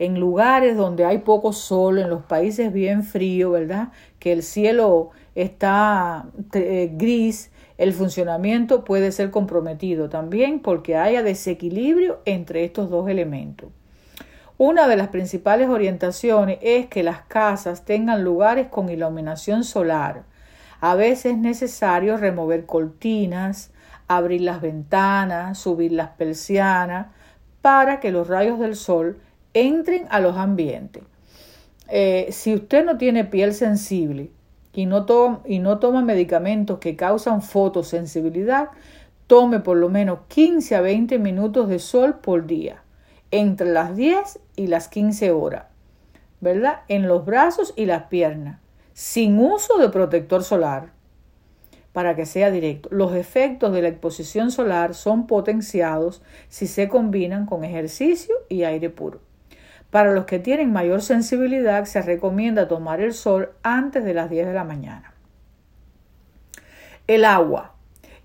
en 0.03 0.19
lugares 0.19 0.75
donde 0.75 1.05
hay 1.05 1.19
poco 1.19 1.53
sol, 1.53 1.97
en 1.97 2.09
los 2.09 2.23
países 2.23 2.73
bien 2.73 3.03
fríos, 3.03 3.53
¿verdad? 3.53 3.89
Que 4.19 4.33
el 4.33 4.43
cielo 4.43 5.11
está 5.33 6.25
eh, 6.53 6.91
gris, 6.93 7.51
el 7.77 7.93
funcionamiento 7.93 8.83
puede 8.83 9.11
ser 9.11 9.31
comprometido 9.31 10.09
también 10.09 10.59
porque 10.59 10.97
haya 10.97 11.23
desequilibrio 11.23 12.19
entre 12.25 12.65
estos 12.65 12.89
dos 12.89 13.09
elementos. 13.09 13.69
Una 14.57 14.87
de 14.87 14.97
las 14.97 15.07
principales 15.07 15.69
orientaciones 15.69 16.59
es 16.61 16.87
que 16.87 17.01
las 17.01 17.21
casas 17.21 17.85
tengan 17.85 18.23
lugares 18.23 18.67
con 18.67 18.89
iluminación 18.89 19.63
solar. 19.63 20.23
A 20.81 20.95
veces 20.95 21.33
es 21.33 21.37
necesario 21.37 22.17
remover 22.17 22.65
cortinas, 22.65 23.71
abrir 24.07 24.41
las 24.41 24.61
ventanas, 24.61 25.57
subir 25.57 25.93
las 25.93 26.09
persianas, 26.09 27.07
para 27.61 28.01
que 28.01 28.11
los 28.11 28.27
rayos 28.27 28.59
del 28.59 28.75
sol 28.75 29.17
entren 29.53 30.05
a 30.09 30.19
los 30.19 30.37
ambientes. 30.37 31.03
Eh, 31.89 32.27
si 32.31 32.53
usted 32.55 32.85
no 32.85 32.97
tiene 32.97 33.25
piel 33.25 33.53
sensible 33.53 34.31
y 34.73 34.85
no, 34.85 35.05
y 35.45 35.59
no 35.59 35.79
toma 35.79 36.01
medicamentos 36.01 36.79
que 36.79 36.95
causan 36.95 37.41
fotosensibilidad, 37.41 38.69
tome 39.27 39.59
por 39.59 39.77
lo 39.77 39.89
menos 39.89 40.19
15 40.27 40.75
a 40.75 40.81
20 40.81 41.19
minutos 41.19 41.69
de 41.69 41.79
sol 41.79 42.15
por 42.15 42.45
día, 42.47 42.83
entre 43.31 43.71
las 43.71 43.95
10 43.95 44.39
y 44.55 44.67
las 44.67 44.87
15 44.87 45.31
horas, 45.31 45.65
¿verdad? 46.41 46.81
En 46.87 47.07
los 47.07 47.25
brazos 47.25 47.73
y 47.75 47.85
las 47.85 48.03
piernas, 48.03 48.59
sin 48.93 49.39
uso 49.39 49.77
de 49.77 49.89
protector 49.89 50.43
solar, 50.43 50.91
para 51.93 52.15
que 52.15 52.25
sea 52.25 52.49
directo. 52.49 52.89
Los 52.91 53.13
efectos 53.13 53.71
de 53.71 53.83
la 53.83 53.87
exposición 53.89 54.51
solar 54.51 54.95
son 54.95 55.27
potenciados 55.27 56.21
si 56.49 56.65
se 56.67 56.87
combinan 56.87 57.45
con 57.45 57.63
ejercicio 57.63 58.35
y 58.49 58.63
aire 58.63 58.89
puro. 58.89 59.19
Para 59.93 60.11
los 60.11 60.25
que 60.25 60.39
tienen 60.39 60.73
mayor 60.73 61.03
sensibilidad 61.03 61.85
se 61.85 62.01
recomienda 62.01 62.67
tomar 62.67 62.99
el 62.99 63.13
sol 63.13 63.51
antes 63.61 64.03
de 64.03 64.15
las 64.15 64.27
10 64.27 64.47
de 64.47 64.53
la 64.53 64.63
mañana. 64.63 65.13
El 67.05 67.23
agua. 67.23 67.75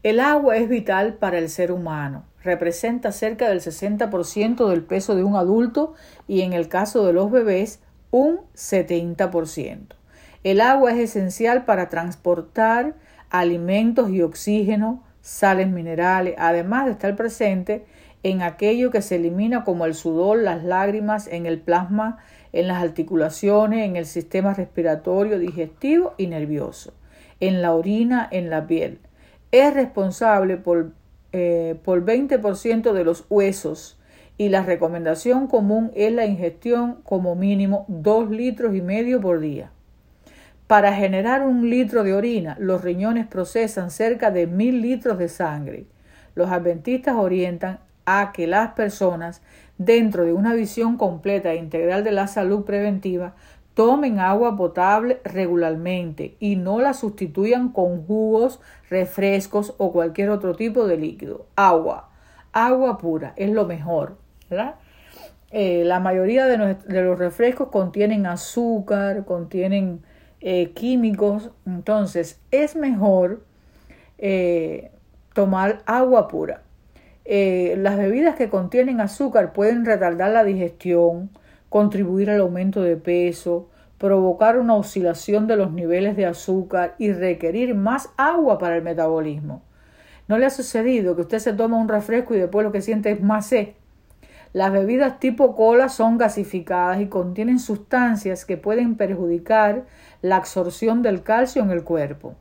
El 0.03 0.19
agua 0.19 0.57
es 0.57 0.67
vital 0.71 1.17
para 1.17 1.37
el 1.37 1.51
ser 1.51 1.71
humano. 1.71 2.25
Representa 2.43 3.13
cerca 3.13 3.51
del 3.51 3.61
60% 3.61 4.67
del 4.67 4.83
peso 4.83 5.15
de 5.15 5.25
un 5.25 5.37
adulto 5.37 5.93
y 6.27 6.41
en 6.41 6.55
el 6.55 6.69
caso 6.69 7.05
de 7.05 7.13
los 7.13 7.31
bebés 7.31 7.81
un 8.11 8.41
70%. 8.55 9.89
El 10.45 10.63
agua 10.63 10.93
es 10.93 10.99
esencial 10.99 11.67
para 11.67 11.91
transportar 11.91 12.95
alimentos 13.29 14.09
y 14.09 14.23
oxígeno, 14.23 15.05
sales 15.21 15.69
minerales, 15.69 16.35
además 16.39 16.87
de 16.87 16.93
estar 16.93 17.15
presente 17.15 17.85
en 18.23 18.43
aquello 18.43 18.91
que 18.91 19.03
se 19.03 19.17
elimina 19.17 19.65
como 19.65 19.87
el 19.87 19.95
sudor, 19.95 20.39
las 20.39 20.65
lágrimas, 20.65 21.27
en 21.29 21.47
el 21.47 21.61
plasma, 21.61 22.19
en 22.53 22.69
las 22.69 22.83
articulaciones, 22.83 23.87
en 23.87 23.97
el 23.97 24.07
sistema 24.07 24.55
respiratorio, 24.55 25.39
digestivo 25.39 26.15
y 26.19 26.27
nervioso. 26.27 26.93
en 27.41 27.63
la 27.63 27.73
orina, 27.73 28.27
en 28.33 28.51
la 28.51 28.67
piel. 28.67 28.99
Es 29.53 29.73
responsable 29.73 30.57
por, 30.57 30.91
eh, 31.33 31.79
por 31.85 32.05
20% 32.05 32.93
de 32.93 33.05
los 33.05 33.27
huesos 33.31 33.97
y 34.39 34.49
la 34.49 34.63
recomendación 34.63 35.47
común 35.47 35.93
es 35.95 36.13
la 36.13 36.27
ingestión 36.27 36.99
como 37.05 37.37
mínimo 37.37 37.85
2 37.89 38.31
litros 38.31 38.75
y 38.75 38.81
medio 38.81 39.21
por 39.21 39.39
día. 39.39 39.71
Para 40.69 40.95
generar 40.95 41.47
un 41.47 41.71
litro 41.71 42.05
de 42.05 42.13
orina, 42.13 42.57
los 42.61 42.83
riñones 42.83 43.27
procesan 43.27 43.91
cerca 43.91 44.31
de 44.31 44.47
mil 44.47 44.83
litros 44.83 45.19
de 45.19 45.29
sangre. 45.29 45.87
Los 46.35 46.51
adventistas 46.51 47.17
orientan 47.17 47.81
a 48.09 48.33
que 48.33 48.47
las 48.47 48.73
personas, 48.73 49.43
dentro 49.77 50.25
de 50.25 50.33
una 50.33 50.55
visión 50.55 50.97
completa 50.97 51.53
e 51.53 51.57
integral 51.57 52.05
de 52.05 52.13
la 52.13 52.27
salud 52.27 52.65
preventiva, 52.65 53.35
tomen 53.75 54.19
agua 54.19 54.57
potable 54.57 55.21
regularmente 55.25 56.37
y 56.41 56.57
no 56.57 56.81
la 56.81 56.95
sustituyan 56.95 57.69
con 57.69 58.05
jugos, 58.07 58.61
refrescos 58.91 59.75
o 59.79 59.93
cualquier 59.93 60.31
otro 60.31 60.57
tipo 60.57 60.87
de 60.87 60.97
líquido. 60.97 61.47
Agua, 61.55 62.09
agua 62.53 62.99
pura 62.99 63.35
es 63.37 63.51
lo 63.51 63.67
mejor. 63.67 64.17
Eh, 65.51 65.85
la 65.85 66.01
mayoría 66.01 66.47
de, 66.47 67.03
los 67.03 67.19
refrescos 67.19 67.69
contienen 67.69 68.27
azúcar, 68.27 69.25
contienen 69.25 70.03
eh, 70.41 70.73
químicos, 70.73 71.51
entonces 71.67 72.41
es 72.51 72.75
mejor 72.75 73.45
eh, 74.19 74.91
tomar 75.35 75.83
agua 75.87 76.27
pura. 76.27 76.63
Eh, 77.31 77.77
las 77.77 77.99
bebidas 77.99 78.37
que 78.37 78.49
contienen 78.49 79.03
azúcar 79.03 79.53
pueden 79.53 79.85
retardar 79.85 80.31
la 80.31 80.45
digestión, 80.45 81.29
contribuir 81.69 82.31
al 82.31 82.41
aumento 82.41 82.81
de 82.81 82.97
peso, 82.97 83.69
provocar 83.99 84.59
una 84.59 84.75
oscilación 84.75 85.47
de 85.47 85.57
los 85.57 85.71
niveles 85.71 86.17
de 86.17 86.25
azúcar 86.25 86.95
y 86.97 87.13
requerir 87.13 87.75
más 87.75 88.09
agua 88.17 88.57
para 88.57 88.77
el 88.77 88.83
metabolismo. 88.83 89.61
¿No 90.27 90.39
le 90.39 90.47
ha 90.47 90.51
sucedido 90.51 91.17
que 91.17 91.21
usted 91.21 91.39
se 91.39 91.53
toma 91.53 91.77
un 91.77 91.91
refresco 91.91 92.35
y 92.35 92.39
después 92.39 92.65
lo 92.65 92.73
que 92.73 92.81
siente 92.81 93.11
es 93.11 93.21
más 93.21 93.49
sed? 93.49 93.69
Las 94.55 94.73
bebidas 94.73 95.21
tipo 95.21 95.55
cola 95.55 95.91
son 95.91 96.17
gasificadas 96.17 96.99
y 97.03 97.09
contienen 97.09 97.59
sustancias 97.59 98.47
que 98.47 98.57
pueden 98.57 98.97
perjudicar 98.97 99.85
la 100.23 100.37
absorción 100.37 101.03
del 101.03 101.23
calcio 101.23 101.63
en 101.63 101.73
el 101.73 101.85
cuerpo, 101.85 102.37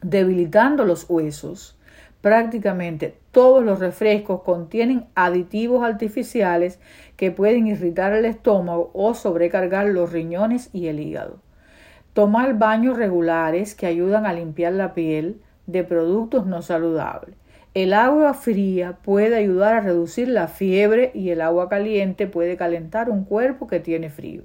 debilitando 0.00 0.86
los 0.86 1.04
huesos. 1.10 1.76
Prácticamente 2.24 3.18
todos 3.32 3.62
los 3.62 3.80
refrescos 3.80 4.40
contienen 4.44 5.04
aditivos 5.14 5.84
artificiales 5.84 6.80
que 7.18 7.30
pueden 7.30 7.66
irritar 7.66 8.14
el 8.14 8.24
estómago 8.24 8.90
o 8.94 9.12
sobrecargar 9.12 9.88
los 9.88 10.10
riñones 10.10 10.70
y 10.72 10.86
el 10.86 11.00
hígado. 11.00 11.40
Tomar 12.14 12.56
baños 12.56 12.96
regulares 12.96 13.74
que 13.74 13.84
ayudan 13.84 14.24
a 14.24 14.32
limpiar 14.32 14.72
la 14.72 14.94
piel 14.94 15.42
de 15.66 15.84
productos 15.84 16.46
no 16.46 16.62
saludables. 16.62 17.36
El 17.74 17.92
agua 17.92 18.32
fría 18.32 18.96
puede 19.02 19.36
ayudar 19.36 19.74
a 19.74 19.80
reducir 19.82 20.28
la 20.28 20.48
fiebre 20.48 21.10
y 21.12 21.28
el 21.28 21.42
agua 21.42 21.68
caliente 21.68 22.26
puede 22.26 22.56
calentar 22.56 23.10
un 23.10 23.24
cuerpo 23.26 23.66
que 23.66 23.80
tiene 23.80 24.08
frío. 24.08 24.44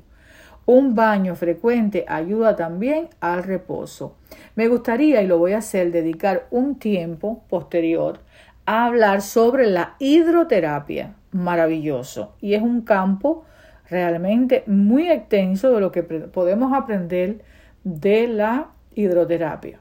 Un 0.72 0.94
baño 0.94 1.34
frecuente 1.34 2.06
ayuda 2.08 2.56
también 2.56 3.10
al 3.22 3.42
reposo. 3.42 4.18
Me 4.54 4.68
gustaría, 4.68 5.24
y 5.24 5.26
lo 5.26 5.40
voy 5.40 5.54
a 5.54 5.58
hacer, 5.58 5.92
dedicar 5.92 6.46
un 6.52 6.78
tiempo 6.78 7.42
posterior 7.50 8.20
a 8.68 8.86
hablar 8.86 9.24
sobre 9.24 9.66
la 9.66 9.96
hidroterapia. 9.98 11.16
Maravilloso. 11.32 12.36
Y 12.40 12.54
es 12.54 12.62
un 12.62 12.82
campo 12.82 13.46
realmente 13.90 14.64
muy 14.68 15.10
extenso 15.10 15.72
de 15.72 15.82
lo 15.82 15.92
que 15.92 16.04
podemos 16.04 16.72
aprender 16.72 17.44
de 17.84 18.28
la 18.28 18.70
hidroterapia. 18.94 19.80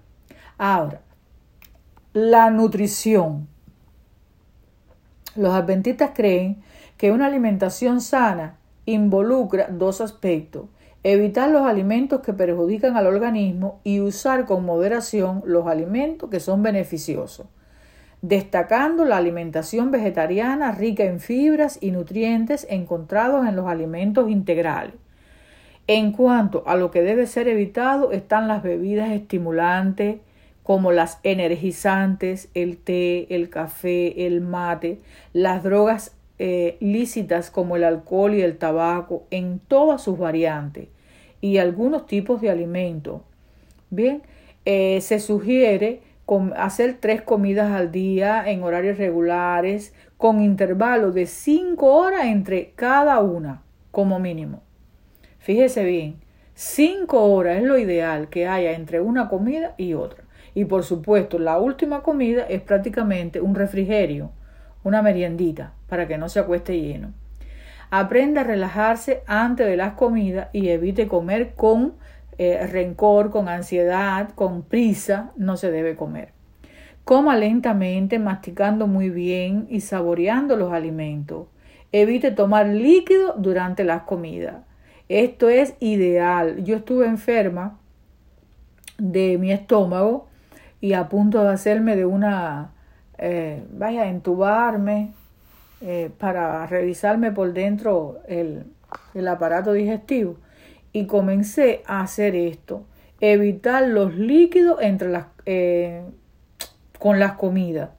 Ahora, 0.57 1.03
la 2.15 2.49
nutrición. 2.49 3.47
Los 5.37 5.53
adventistas 5.53 6.13
creen 6.15 6.63
que 6.97 7.13
una 7.13 7.27
alimentación 7.27 8.01
sana 8.01 8.57
involucra 8.87 9.69
dos 9.71 10.01
aspectos 10.01 10.71
evitar 11.05 11.51
los 11.51 11.63
alimentos 11.63 12.21
que 12.21 12.33
perjudican 12.33 12.97
al 12.97 13.07
organismo 13.07 13.81
y 13.85 14.01
usar 14.01 14.47
con 14.47 14.65
moderación 14.65 15.43
los 15.47 15.67
alimentos 15.67 16.29
que 16.29 16.41
son 16.41 16.63
beneficiosos, 16.63 17.47
destacando 18.21 19.05
la 19.05 19.17
alimentación 19.17 19.91
vegetariana 19.91 20.73
rica 20.73 21.05
en 21.05 21.21
fibras 21.21 21.79
y 21.81 21.93
nutrientes 21.93 22.67
encontrados 22.69 23.47
en 23.47 23.57
los 23.57 23.67
alimentos 23.67 24.29
integrales. 24.29 24.95
En 25.87 26.13
cuanto 26.13 26.65
a 26.67 26.77
lo 26.77 26.91
que 26.91 27.01
debe 27.01 27.27
ser 27.27 27.49
evitado 27.49 28.13
están 28.13 28.47
las 28.47 28.63
bebidas 28.63 29.11
estimulantes 29.11 30.19
como 30.63 30.93
las 30.93 31.19
energizantes, 31.23 32.51
el 32.53 32.77
té, 32.77 33.35
el 33.35 33.49
café, 33.49 34.27
el 34.27 34.43
mate, 34.43 35.01
las 35.33 35.63
drogas 35.63 36.18
eh, 36.39 36.77
lícitas 36.81 37.51
como 37.51 37.77
el 37.77 37.85
alcohol 37.85 38.35
y 38.35 38.43
el 38.43 38.59
tabaco 38.59 39.25
en 39.31 39.59
todas 39.59 40.03
sus 40.03 40.19
variantes 40.19 40.89
y 41.41 41.59
algunos 41.59 42.07
tipos 42.07 42.41
de 42.41 42.51
alimentos. 42.51 43.23
Bien, 43.91 44.23
eh, 44.65 45.01
se 45.01 45.19
sugiere 45.19 46.03
hacer 46.57 46.99
tres 47.01 47.23
comidas 47.23 47.73
al 47.73 47.91
día 47.91 48.45
en 48.51 48.63
horarios 48.63 48.99
regulares 48.99 49.95
con 50.17 50.43
intervalos 50.43 51.15
de 51.15 51.27
cinco 51.27 51.95
horas 51.95 52.27
entre 52.27 52.73
cada 52.73 53.21
una 53.21 53.63
como 53.91 54.19
mínimo. 54.19 54.63
Fíjese 55.39 55.85
bien, 55.85 56.17
cinco 56.55 57.25
horas 57.33 57.59
es 57.59 57.65
lo 57.65 57.79
ideal 57.79 58.29
que 58.29 58.47
haya 58.47 58.73
entre 58.73 59.01
una 59.01 59.29
comida 59.29 59.75
y 59.79 59.95
otra. 59.95 60.25
Y 60.55 60.67
por 60.67 60.83
supuesto, 60.83 61.39
la 61.39 61.59
última 61.59 62.03
comida 62.03 62.43
es 62.49 62.61
prácticamente 62.61 63.41
un 63.41 63.55
refrigerio 63.55 64.33
una 64.85 65.03
meriendita 65.03 65.73
para 65.89 66.07
que 66.07 66.19
no 66.19 66.29
se 66.29 66.41
acueste 66.41 66.81
lleno. 66.81 67.13
Aprenda 67.91 68.43
a 68.43 68.45
relajarse 68.45 69.23
antes 69.27 69.67
de 69.67 69.77
las 69.77 69.95
comidas 69.95 70.49
y 70.53 70.69
evite 70.69 71.09
comer 71.09 71.55
con 71.55 71.95
eh, 72.37 72.67
rencor, 72.67 73.31
con 73.31 73.49
ansiedad, 73.49 74.31
con 74.35 74.63
prisa, 74.63 75.33
no 75.37 75.57
se 75.57 75.71
debe 75.71 75.97
comer. 75.97 76.33
Coma 77.05 77.37
lentamente, 77.37 78.19
masticando 78.19 78.87
muy 78.87 79.09
bien 79.09 79.67
y 79.71 79.81
saboreando 79.81 80.57
los 80.57 80.73
alimentos. 80.73 81.47
Evite 81.91 82.31
tomar 82.31 82.67
líquido 82.67 83.35
durante 83.39 83.83
las 83.83 84.03
comidas. 84.03 84.57
Esto 85.09 85.49
es 85.49 85.75
ideal. 85.81 86.63
Yo 86.65 86.77
estuve 86.77 87.07
enferma 87.07 87.79
de 88.99 89.39
mi 89.39 89.51
estómago 89.51 90.29
y 90.83 90.93
a 90.93 91.09
punto 91.09 91.43
de 91.43 91.51
hacerme 91.51 91.97
de 91.97 92.05
una 92.05 92.73
eh, 93.17 93.65
vaya 93.73 94.07
entubarme 94.07 95.13
eh, 95.81 96.11
para 96.19 96.67
revisarme 96.67 97.33
por 97.33 97.53
dentro 97.53 98.19
el, 98.27 98.65
aparato 99.29 99.73
digestivo. 99.73 100.37
Y 100.93 101.07
comencé 101.07 101.83
a 101.87 102.01
hacer 102.01 102.35
esto, 102.35 102.87
evitar 103.21 103.87
los 103.87 104.15
líquidos 104.15 104.81
entre 104.81 105.09
las, 105.09 105.27
eh, 105.47 106.03
con 106.99 107.21
las 107.21 107.33
comidas. 107.33 107.91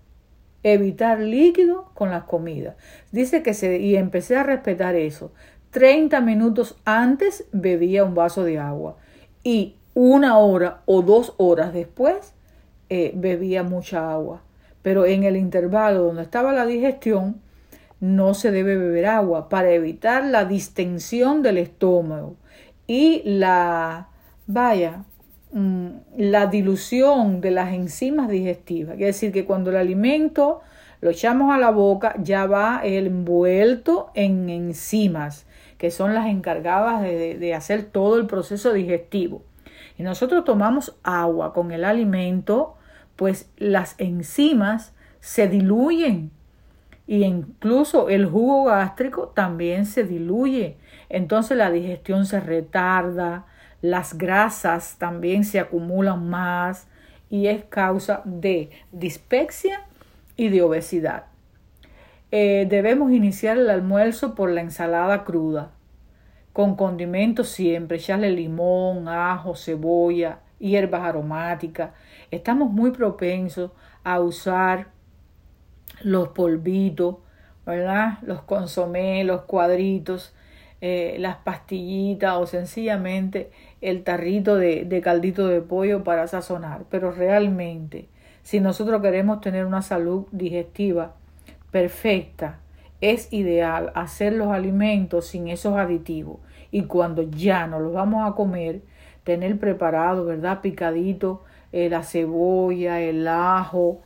Evitar 0.63 1.19
líquidos 1.19 1.85
con 1.93 2.09
las 2.09 2.23
comidas. 2.23 2.75
Dice 3.11 3.43
que 3.43 3.53
se, 3.53 3.79
y 3.79 3.95
empecé 3.95 4.35
a 4.35 4.43
respetar 4.43 4.95
eso. 4.95 5.31
30 5.71 6.19
minutos 6.21 6.75
antes 6.83 7.45
bebía 7.51 8.03
un 8.03 8.15
vaso 8.15 8.43
de 8.43 8.59
agua 8.59 8.97
y 9.43 9.75
una 9.93 10.37
hora 10.37 10.81
o 10.85 11.01
dos 11.01 11.35
horas 11.37 11.73
después 11.73 12.33
bebía 12.89 13.61
mucha 13.61 14.11
agua 14.11 14.41
pero 14.81 15.05
en 15.05 15.23
el 15.23 15.35
intervalo 15.35 16.03
donde 16.03 16.23
estaba 16.23 16.53
la 16.53 16.65
digestión 16.65 17.41
no 17.99 18.33
se 18.33 18.51
debe 18.51 18.77
beber 18.77 19.05
agua 19.07 19.49
para 19.49 19.71
evitar 19.71 20.25
la 20.25 20.45
distensión 20.45 21.41
del 21.41 21.57
estómago 21.57 22.37
y 22.87 23.21
la 23.25 24.09
vaya 24.47 25.03
mm, 25.51 25.87
la 26.17 26.47
dilución 26.47 27.41
de 27.41 27.51
las 27.51 27.73
enzimas 27.73 28.29
digestivas. 28.29 28.95
Quiere 28.95 29.07
decir 29.07 29.31
que 29.31 29.45
cuando 29.45 29.69
el 29.69 29.75
alimento 29.75 30.61
lo 31.01 31.09
echamos 31.09 31.53
a 31.53 31.57
la 31.57 31.71
boca 31.71 32.15
ya 32.21 32.45
va 32.45 32.81
envuelto 32.83 34.11
en 34.15 34.49
enzimas 34.49 35.45
que 35.77 35.91
son 35.91 36.13
las 36.13 36.27
encargadas 36.27 37.01
de, 37.01 37.37
de 37.37 37.53
hacer 37.53 37.83
todo 37.83 38.17
el 38.17 38.27
proceso 38.27 38.73
digestivo. 38.73 39.43
Y 39.97 40.03
nosotros 40.03 40.43
tomamos 40.43 40.97
agua 41.03 41.53
con 41.53 41.71
el 41.71 41.85
alimento, 41.85 42.75
pues 43.15 43.49
las 43.57 43.95
enzimas 43.97 44.93
se 45.21 45.47
diluyen 45.47 46.31
y 47.09 47.23
incluso 47.23 48.07
el 48.09 48.27
jugo 48.27 48.65
gástrico 48.65 49.29
también 49.29 49.87
se 49.87 50.03
diluye. 50.03 50.77
Entonces 51.09 51.57
la 51.57 51.71
digestión 51.71 52.27
se 52.27 52.39
retarda, 52.39 53.47
las 53.81 54.15
grasas 54.15 54.97
también 54.99 55.43
se 55.43 55.59
acumulan 55.59 56.29
más 56.29 56.87
y 57.31 57.47
es 57.47 57.63
causa 57.63 58.21
de 58.25 58.69
dispepsia 58.91 59.87
y 60.37 60.49
de 60.49 60.61
obesidad. 60.61 61.23
Eh, 62.29 62.67
debemos 62.69 63.11
iniciar 63.11 63.57
el 63.57 63.71
almuerzo 63.71 64.35
por 64.35 64.51
la 64.51 64.61
ensalada 64.61 65.23
cruda, 65.23 65.71
con 66.53 66.75
condimentos 66.75 67.49
siempre, 67.49 67.97
echarle 67.97 68.29
limón, 68.29 69.07
ajo, 69.07 69.55
cebolla 69.55 70.41
hierbas 70.59 71.01
aromáticas. 71.01 71.89
Estamos 72.29 72.69
muy 72.69 72.91
propensos 72.91 73.71
a 74.03 74.19
usar 74.19 74.98
los 76.01 76.29
polvitos, 76.29 77.17
¿verdad? 77.65 78.19
Los 78.21 78.41
consomés, 78.41 79.25
los 79.25 79.41
cuadritos, 79.41 80.33
eh, 80.81 81.17
las 81.19 81.37
pastillitas 81.37 82.35
o 82.37 82.47
sencillamente 82.47 83.51
el 83.81 84.03
tarrito 84.03 84.55
de, 84.55 84.85
de 84.85 85.01
caldito 85.01 85.47
de 85.47 85.61
pollo 85.61 86.03
para 86.03 86.27
sazonar. 86.27 86.83
Pero 86.89 87.11
realmente, 87.11 88.07
si 88.43 88.59
nosotros 88.59 89.01
queremos 89.01 89.41
tener 89.41 89.65
una 89.65 89.81
salud 89.81 90.25
digestiva 90.31 91.15
perfecta, 91.71 92.59
es 93.01 93.31
ideal 93.31 93.91
hacer 93.95 94.33
los 94.33 94.49
alimentos 94.49 95.27
sin 95.27 95.47
esos 95.47 95.77
aditivos 95.77 96.39
y 96.71 96.83
cuando 96.83 97.23
ya 97.23 97.67
no 97.67 97.79
los 97.79 97.93
vamos 97.93 98.29
a 98.29 98.35
comer, 98.35 98.81
tener 99.23 99.59
preparado, 99.59 100.25
¿verdad? 100.25 100.61
Picadito, 100.61 101.43
eh, 101.71 101.89
la 101.89 102.03
cebolla, 102.03 102.99
el 103.01 103.27
ajo. 103.27 104.01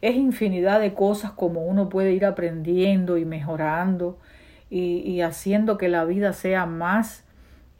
Es 0.00 0.16
infinidad 0.16 0.80
de 0.80 0.94
cosas 0.94 1.32
como 1.32 1.64
uno 1.64 1.88
puede 1.88 2.12
ir 2.12 2.24
aprendiendo 2.24 3.18
y 3.18 3.24
mejorando 3.24 4.18
y, 4.70 5.20
haciendo 5.22 5.78
que 5.78 5.88
la 5.88 6.04
vida 6.04 6.32
sea 6.32 6.66
más 6.66 7.24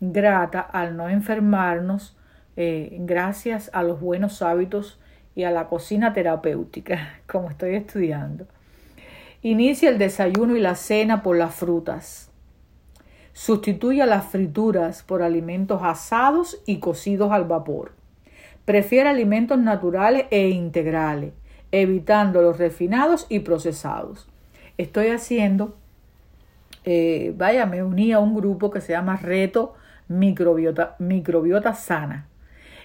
grata 0.01 0.61
al 0.61 0.97
no 0.97 1.09
enfermarnos 1.09 2.17
eh, 2.57 2.97
gracias 3.01 3.71
a 3.73 3.83
los 3.83 4.01
buenos 4.01 4.43
hábitos 4.43 4.99
y 5.35 5.45
a 5.45 5.51
la 5.53 5.69
cocina 5.69 6.13
terapéutica, 6.13 7.21
como 7.27 7.51
estoy 7.51 7.77
estudiando. 7.77 8.47
Inicia 9.43 9.89
el 9.89 9.99
desayuno 9.99 10.57
y 10.57 10.61
la 10.61 10.75
cena 10.75 11.23
por 11.23 11.37
las 11.37 11.55
frutas. 11.55 12.29
Sustituya 13.33 14.05
las 14.05 14.27
frituras 14.27 15.05
por 15.05 15.23
alimentos 15.23 15.81
asados 15.85 16.61
y 16.67 16.79
cocidos 16.79 17.31
al 17.31 17.45
vapor. 17.45 17.93
Prefiere 18.65 19.09
alimentos 19.09 19.57
naturales 19.59 20.27
e 20.33 20.49
integrales, 20.49 21.35
evitando 21.73 22.43
los 22.43 22.59
refinados 22.59 23.27
y 23.29 23.41
procesados. 23.41 24.29
Estoy 24.79 25.09
haciendo, 25.09 25.77
eh, 26.85 27.35
vaya, 27.37 27.67
me 27.67 27.83
uní 27.83 28.13
a 28.13 28.21
un 28.21 28.35
grupo 28.35 28.71
que 28.71 28.81
se 28.81 28.93
llama 28.93 29.17
Reto 29.17 29.75
Microbiota, 30.09 30.97
Microbiota 30.99 31.75
Sana. 31.75 32.29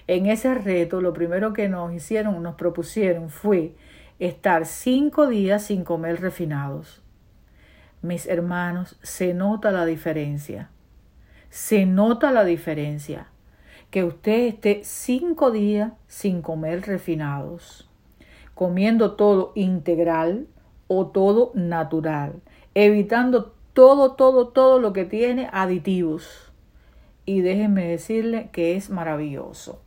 En 0.06 0.26
ese 0.26 0.54
reto, 0.54 1.00
lo 1.00 1.12
primero 1.12 1.52
que 1.52 1.68
nos 1.68 1.92
hicieron, 1.94 2.42
nos 2.42 2.56
propusieron 2.56 3.30
fue 3.30 3.74
estar 4.18 4.66
cinco 4.66 5.26
días 5.28 5.62
sin 5.64 5.84
comer 5.84 6.20
refinados. 6.20 7.02
Mis 8.02 8.26
hermanos, 8.26 8.98
se 9.02 9.32
nota 9.32 9.70
la 9.70 9.86
diferencia. 9.86 10.68
Se 11.48 11.86
nota 11.86 12.32
la 12.32 12.44
diferencia. 12.44 13.28
Que 13.90 14.04
usted 14.04 14.48
esté 14.48 14.80
cinco 14.84 15.50
días 15.50 15.92
sin 16.06 16.42
comer 16.42 16.82
refinados, 16.82 17.88
comiendo 18.54 19.12
todo 19.12 19.52
integral 19.54 20.46
o 20.86 21.06
todo 21.06 21.50
natural, 21.54 22.34
evitando 22.74 23.54
todo, 23.72 24.12
todo, 24.12 24.48
todo 24.48 24.78
lo 24.78 24.92
que 24.92 25.04
tiene 25.04 25.48
aditivos. 25.52 26.52
Y 27.26 27.40
déjenme 27.40 27.88
decirle 27.88 28.50
que 28.52 28.76
es 28.76 28.90
maravilloso. 28.90 29.80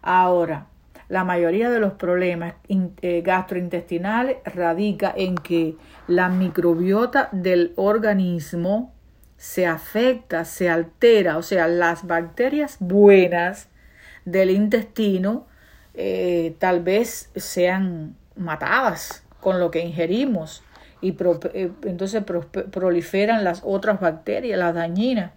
Ahora, 0.00 0.68
la 1.08 1.24
mayoría 1.24 1.70
de 1.70 1.80
los 1.80 1.94
problemas 1.94 2.54
eh, 2.68 3.22
gastrointestinales 3.24 4.36
radica 4.44 5.12
en 5.16 5.36
que 5.36 5.76
la 6.06 6.28
microbiota 6.28 7.28
del 7.32 7.72
organismo 7.76 8.92
se 9.36 9.66
afecta, 9.66 10.44
se 10.44 10.68
altera, 10.68 11.38
o 11.38 11.42
sea, 11.42 11.68
las 11.68 12.06
bacterias 12.06 12.76
buenas 12.80 13.68
del 14.24 14.50
intestino 14.50 15.46
eh, 16.00 16.54
tal 16.60 16.80
vez 16.80 17.28
sean 17.34 18.14
matadas 18.36 19.24
con 19.40 19.58
lo 19.58 19.72
que 19.72 19.80
ingerimos 19.80 20.62
y 21.00 21.16
eh, 21.54 21.72
entonces 21.82 22.22
proliferan 22.70 23.42
las 23.42 23.62
otras 23.64 23.98
bacterias, 23.98 24.60
las 24.60 24.76
dañinas, 24.76 25.32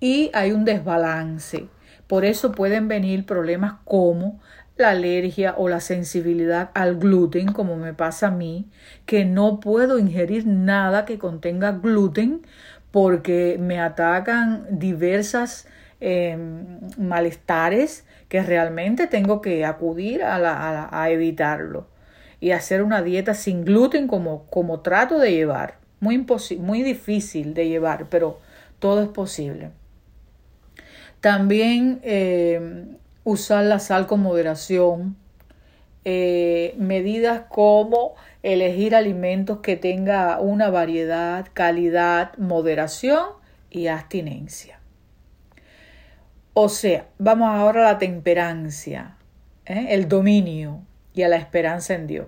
y 0.00 0.32
hay 0.34 0.50
un 0.50 0.64
desbalance. 0.64 1.68
Por 2.08 2.24
eso 2.24 2.50
pueden 2.50 2.88
venir 2.88 3.24
problemas 3.24 3.74
como 3.84 4.40
la 4.76 4.90
alergia 4.90 5.54
o 5.56 5.68
la 5.68 5.78
sensibilidad 5.78 6.70
al 6.74 6.96
gluten, 6.96 7.52
como 7.52 7.76
me 7.76 7.94
pasa 7.94 8.28
a 8.28 8.32
mí, 8.32 8.66
que 9.06 9.24
no 9.24 9.60
puedo 9.60 10.00
ingerir 10.00 10.44
nada 10.44 11.04
que 11.04 11.18
contenga 11.18 11.70
gluten 11.70 12.42
porque 12.90 13.58
me 13.60 13.78
atacan 13.78 14.66
diversas 14.70 15.68
em, 16.00 16.80
malestares 16.96 18.04
que 18.28 18.42
realmente 18.42 19.06
tengo 19.06 19.40
que 19.40 19.64
acudir 19.64 20.22
a, 20.22 21.10
evitarlo 21.10 21.86
y 22.40 22.52
hacer 22.52 22.82
una 22.82 23.02
dieta 23.02 23.34
sin 23.34 23.64
gluten 23.64 24.06
como, 24.06 24.80
trato 24.80 25.18
de 25.18 25.32
llevar. 25.32 25.78
Muy, 26.00 26.24
muy 26.58 26.82
difícil 26.82 27.54
de 27.54 27.68
llevar, 27.68 28.06
pero 28.08 28.38
todo 28.78 29.02
es 29.02 29.08
posible. 29.08 29.70
También 31.20 31.98
em, 32.02 32.96
usar 33.24 33.64
la 33.64 33.80
sal 33.80 34.06
con 34.06 34.20
moderación, 34.20 35.16
eh, 36.04 36.74
medidas 36.78 37.42
como 37.48 38.14
elegir 38.42 38.94
alimentos 38.94 39.58
que 39.58 39.76
tenga 39.76 40.38
una 40.40 40.70
variedad, 40.70 41.46
calidad, 41.52 42.36
moderación 42.38 43.26
y 43.70 43.88
abstinencia. 43.88 44.77
O 46.60 46.68
sea, 46.68 47.06
vamos 47.18 47.50
ahora 47.50 47.82
a 47.82 47.92
la 47.92 47.98
temperancia, 48.00 49.14
¿eh? 49.64 49.86
el 49.90 50.08
dominio 50.08 50.80
y 51.14 51.22
a 51.22 51.28
la 51.28 51.36
esperanza 51.36 51.94
en 51.94 52.08
Dios. 52.08 52.26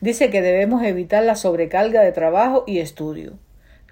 Dice 0.00 0.30
que 0.30 0.42
debemos 0.42 0.84
evitar 0.84 1.24
la 1.24 1.34
sobrecarga 1.34 2.02
de 2.02 2.12
trabajo 2.12 2.62
y 2.68 2.78
estudio, 2.78 3.32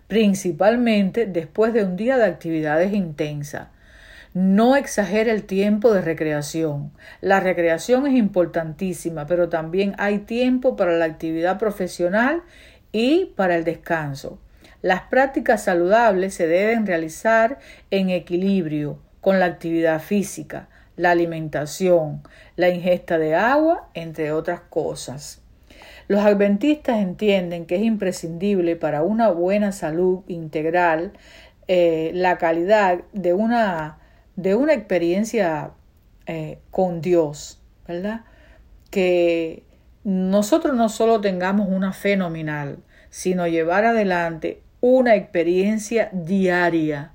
principalmente 0.07 1.27
después 1.27 1.73
de 1.73 1.83
un 1.83 1.97
día 1.97 2.16
de 2.16 2.27
actividades 2.27 2.92
intensas 2.92 3.71
no 4.35 4.77
exagere 4.77 5.33
el 5.33 5.42
tiempo 5.42 5.92
de 5.92 6.01
recreación. 6.01 6.92
La 7.21 7.40
recreación 7.40 8.07
es 8.07 8.14
importantísima, 8.14 9.27
pero 9.27 9.49
también 9.49 9.97
hay 9.99 10.18
tiempo 10.18 10.77
para 10.77 10.97
la 10.97 11.07
actividad 11.07 11.59
profesional 11.59 12.45
y 12.92 13.33
para 13.35 13.57
el 13.57 13.64
descanso. 13.64 14.38
Las 14.81 15.03
prácticas 15.03 15.64
saludables 15.64 16.35
se 16.35 16.47
deben 16.47 16.87
realizar 16.87 17.59
en 17.90 18.11
equilibrio 18.11 19.01
con 19.23 19.39
la 19.39 19.47
actividad 19.47 20.03
física, 20.03 20.69
la 20.97 21.13
alimentación, 21.13 22.23
la 22.57 22.69
ingesta 22.69 23.17
de 23.17 23.35
agua, 23.35 23.89
entre 23.95 24.33
otras 24.33 24.61
cosas. 24.61 25.41
Los 26.09 26.21
adventistas 26.21 26.99
entienden 26.99 27.65
que 27.65 27.77
es 27.77 27.83
imprescindible 27.83 28.77
para 28.77 29.03
una 29.03 29.31
buena 29.31 29.73
salud 29.73 30.25
integral 30.27 31.13
eh, 31.69 32.11
la 32.13 32.37
calidad 32.37 33.01
de 33.13 33.33
una 33.33 33.99
de 34.37 34.55
una 34.55 34.75
experiencia 34.75 35.71
eh, 36.27 36.59
con 36.71 37.01
Dios, 37.01 37.63
¿verdad? 37.87 38.23
Que 38.91 39.63
nosotros 40.05 40.75
no 40.75 40.89
solo 40.89 41.21
tengamos 41.21 41.69
una 41.69 41.93
fe 41.93 42.17
nominal, 42.17 42.79
sino 43.11 43.47
llevar 43.47 43.85
adelante 43.85 44.63
una 44.81 45.15
experiencia 45.15 46.11
diaria, 46.13 47.12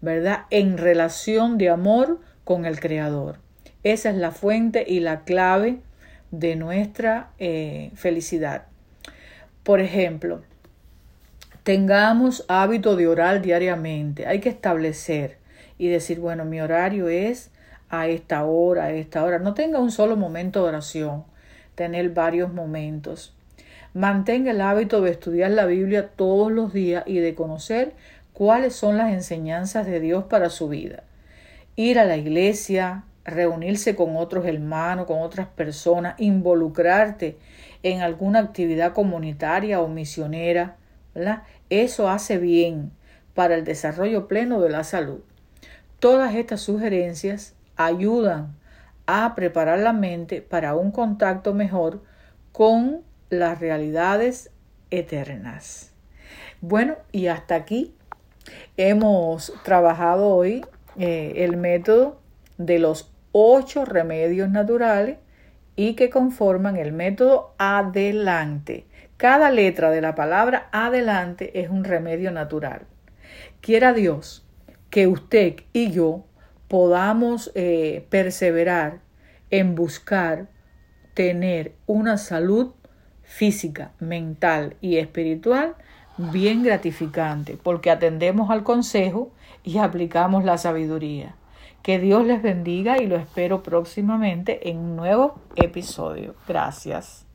¿verdad? 0.00 0.46
En 0.50 0.78
relación 0.78 1.58
de 1.58 1.70
amor 1.70 2.20
con 2.44 2.64
el 2.64 2.80
Creador. 2.80 3.38
Esa 3.82 4.10
es 4.10 4.16
la 4.16 4.30
fuente 4.30 4.84
y 4.86 5.00
la 5.00 5.24
clave 5.24 5.80
de 6.30 6.56
nuestra 6.56 7.30
eh, 7.38 7.90
felicidad. 7.94 8.64
Por 9.62 9.80
ejemplo, 9.80 10.42
tengamos 11.62 12.44
hábito 12.48 12.96
de 12.96 13.06
orar 13.06 13.42
diariamente. 13.42 14.26
Hay 14.26 14.40
que 14.40 14.48
establecer 14.48 15.38
y 15.78 15.88
decir, 15.88 16.20
bueno, 16.20 16.44
mi 16.44 16.60
horario 16.60 17.08
es 17.08 17.50
a 17.88 18.08
esta 18.08 18.44
hora, 18.44 18.84
a 18.84 18.92
esta 18.92 19.24
hora. 19.24 19.38
No 19.38 19.54
tenga 19.54 19.78
un 19.78 19.90
solo 19.90 20.16
momento 20.16 20.62
de 20.62 20.68
oración, 20.68 21.24
tener 21.74 22.10
varios 22.10 22.52
momentos. 22.52 23.34
Mantenga 23.94 24.50
el 24.50 24.60
hábito 24.60 25.00
de 25.00 25.10
estudiar 25.10 25.50
la 25.52 25.66
Biblia 25.66 26.08
todos 26.08 26.52
los 26.52 26.72
días 26.72 27.04
y 27.06 27.18
de 27.18 27.34
conocer 27.34 27.94
cuáles 28.38 28.76
son 28.76 28.96
las 28.96 29.12
enseñanzas 29.12 29.84
de 29.84 29.98
Dios 29.98 30.22
para 30.26 30.48
su 30.48 30.68
vida. 30.68 31.02
Ir 31.74 31.98
a 31.98 32.04
la 32.04 32.16
iglesia, 32.16 33.02
reunirse 33.24 33.96
con 33.96 34.16
otros 34.16 34.46
hermanos, 34.46 35.06
con 35.06 35.22
otras 35.22 35.48
personas, 35.48 36.14
involucrarte 36.18 37.36
en 37.82 38.00
alguna 38.00 38.38
actividad 38.38 38.92
comunitaria 38.92 39.80
o 39.80 39.88
misionera, 39.88 40.76
¿verdad? 41.16 41.42
Eso 41.68 42.08
hace 42.08 42.38
bien 42.38 42.92
para 43.34 43.56
el 43.56 43.64
desarrollo 43.64 44.28
pleno 44.28 44.60
de 44.60 44.70
la 44.70 44.84
salud. 44.84 45.18
Todas 45.98 46.36
estas 46.36 46.60
sugerencias 46.60 47.56
ayudan 47.74 48.54
a 49.06 49.34
preparar 49.34 49.80
la 49.80 49.92
mente 49.92 50.42
para 50.42 50.76
un 50.76 50.92
contacto 50.92 51.54
mejor 51.54 52.04
con 52.52 53.02
las 53.30 53.58
realidades 53.58 54.52
eternas. 54.92 55.90
Bueno, 56.60 56.94
y 57.10 57.26
hasta 57.26 57.56
aquí 57.56 57.96
hemos 58.76 59.52
trabajado 59.62 60.28
hoy 60.28 60.64
eh, 60.98 61.44
el 61.44 61.56
método 61.56 62.20
de 62.56 62.78
los 62.78 63.12
ocho 63.32 63.84
remedios 63.84 64.50
naturales 64.50 65.18
y 65.76 65.94
que 65.94 66.10
conforman 66.10 66.76
el 66.76 66.92
método 66.92 67.54
adelante. 67.58 68.86
Cada 69.16 69.50
letra 69.50 69.90
de 69.90 70.00
la 70.00 70.14
palabra 70.14 70.68
adelante 70.72 71.60
es 71.60 71.70
un 71.70 71.84
remedio 71.84 72.30
natural. 72.30 72.82
Quiera 73.60 73.92
Dios 73.92 74.46
que 74.90 75.06
usted 75.06 75.56
y 75.72 75.90
yo 75.90 76.24
podamos 76.68 77.50
eh, 77.54 78.06
perseverar 78.10 79.00
en 79.50 79.74
buscar 79.74 80.48
tener 81.14 81.72
una 81.86 82.18
salud 82.18 82.72
física, 83.22 83.92
mental 83.98 84.76
y 84.80 84.96
espiritual 84.96 85.74
bien 86.18 86.62
gratificante, 86.62 87.56
porque 87.62 87.90
atendemos 87.90 88.50
al 88.50 88.62
consejo 88.62 89.30
y 89.64 89.78
aplicamos 89.78 90.44
la 90.44 90.58
sabiduría. 90.58 91.34
Que 91.82 91.98
Dios 91.98 92.26
les 92.26 92.42
bendiga 92.42 93.00
y 93.00 93.06
lo 93.06 93.16
espero 93.16 93.62
próximamente 93.62 94.68
en 94.68 94.78
un 94.78 94.96
nuevo 94.96 95.40
episodio. 95.56 96.34
Gracias. 96.46 97.27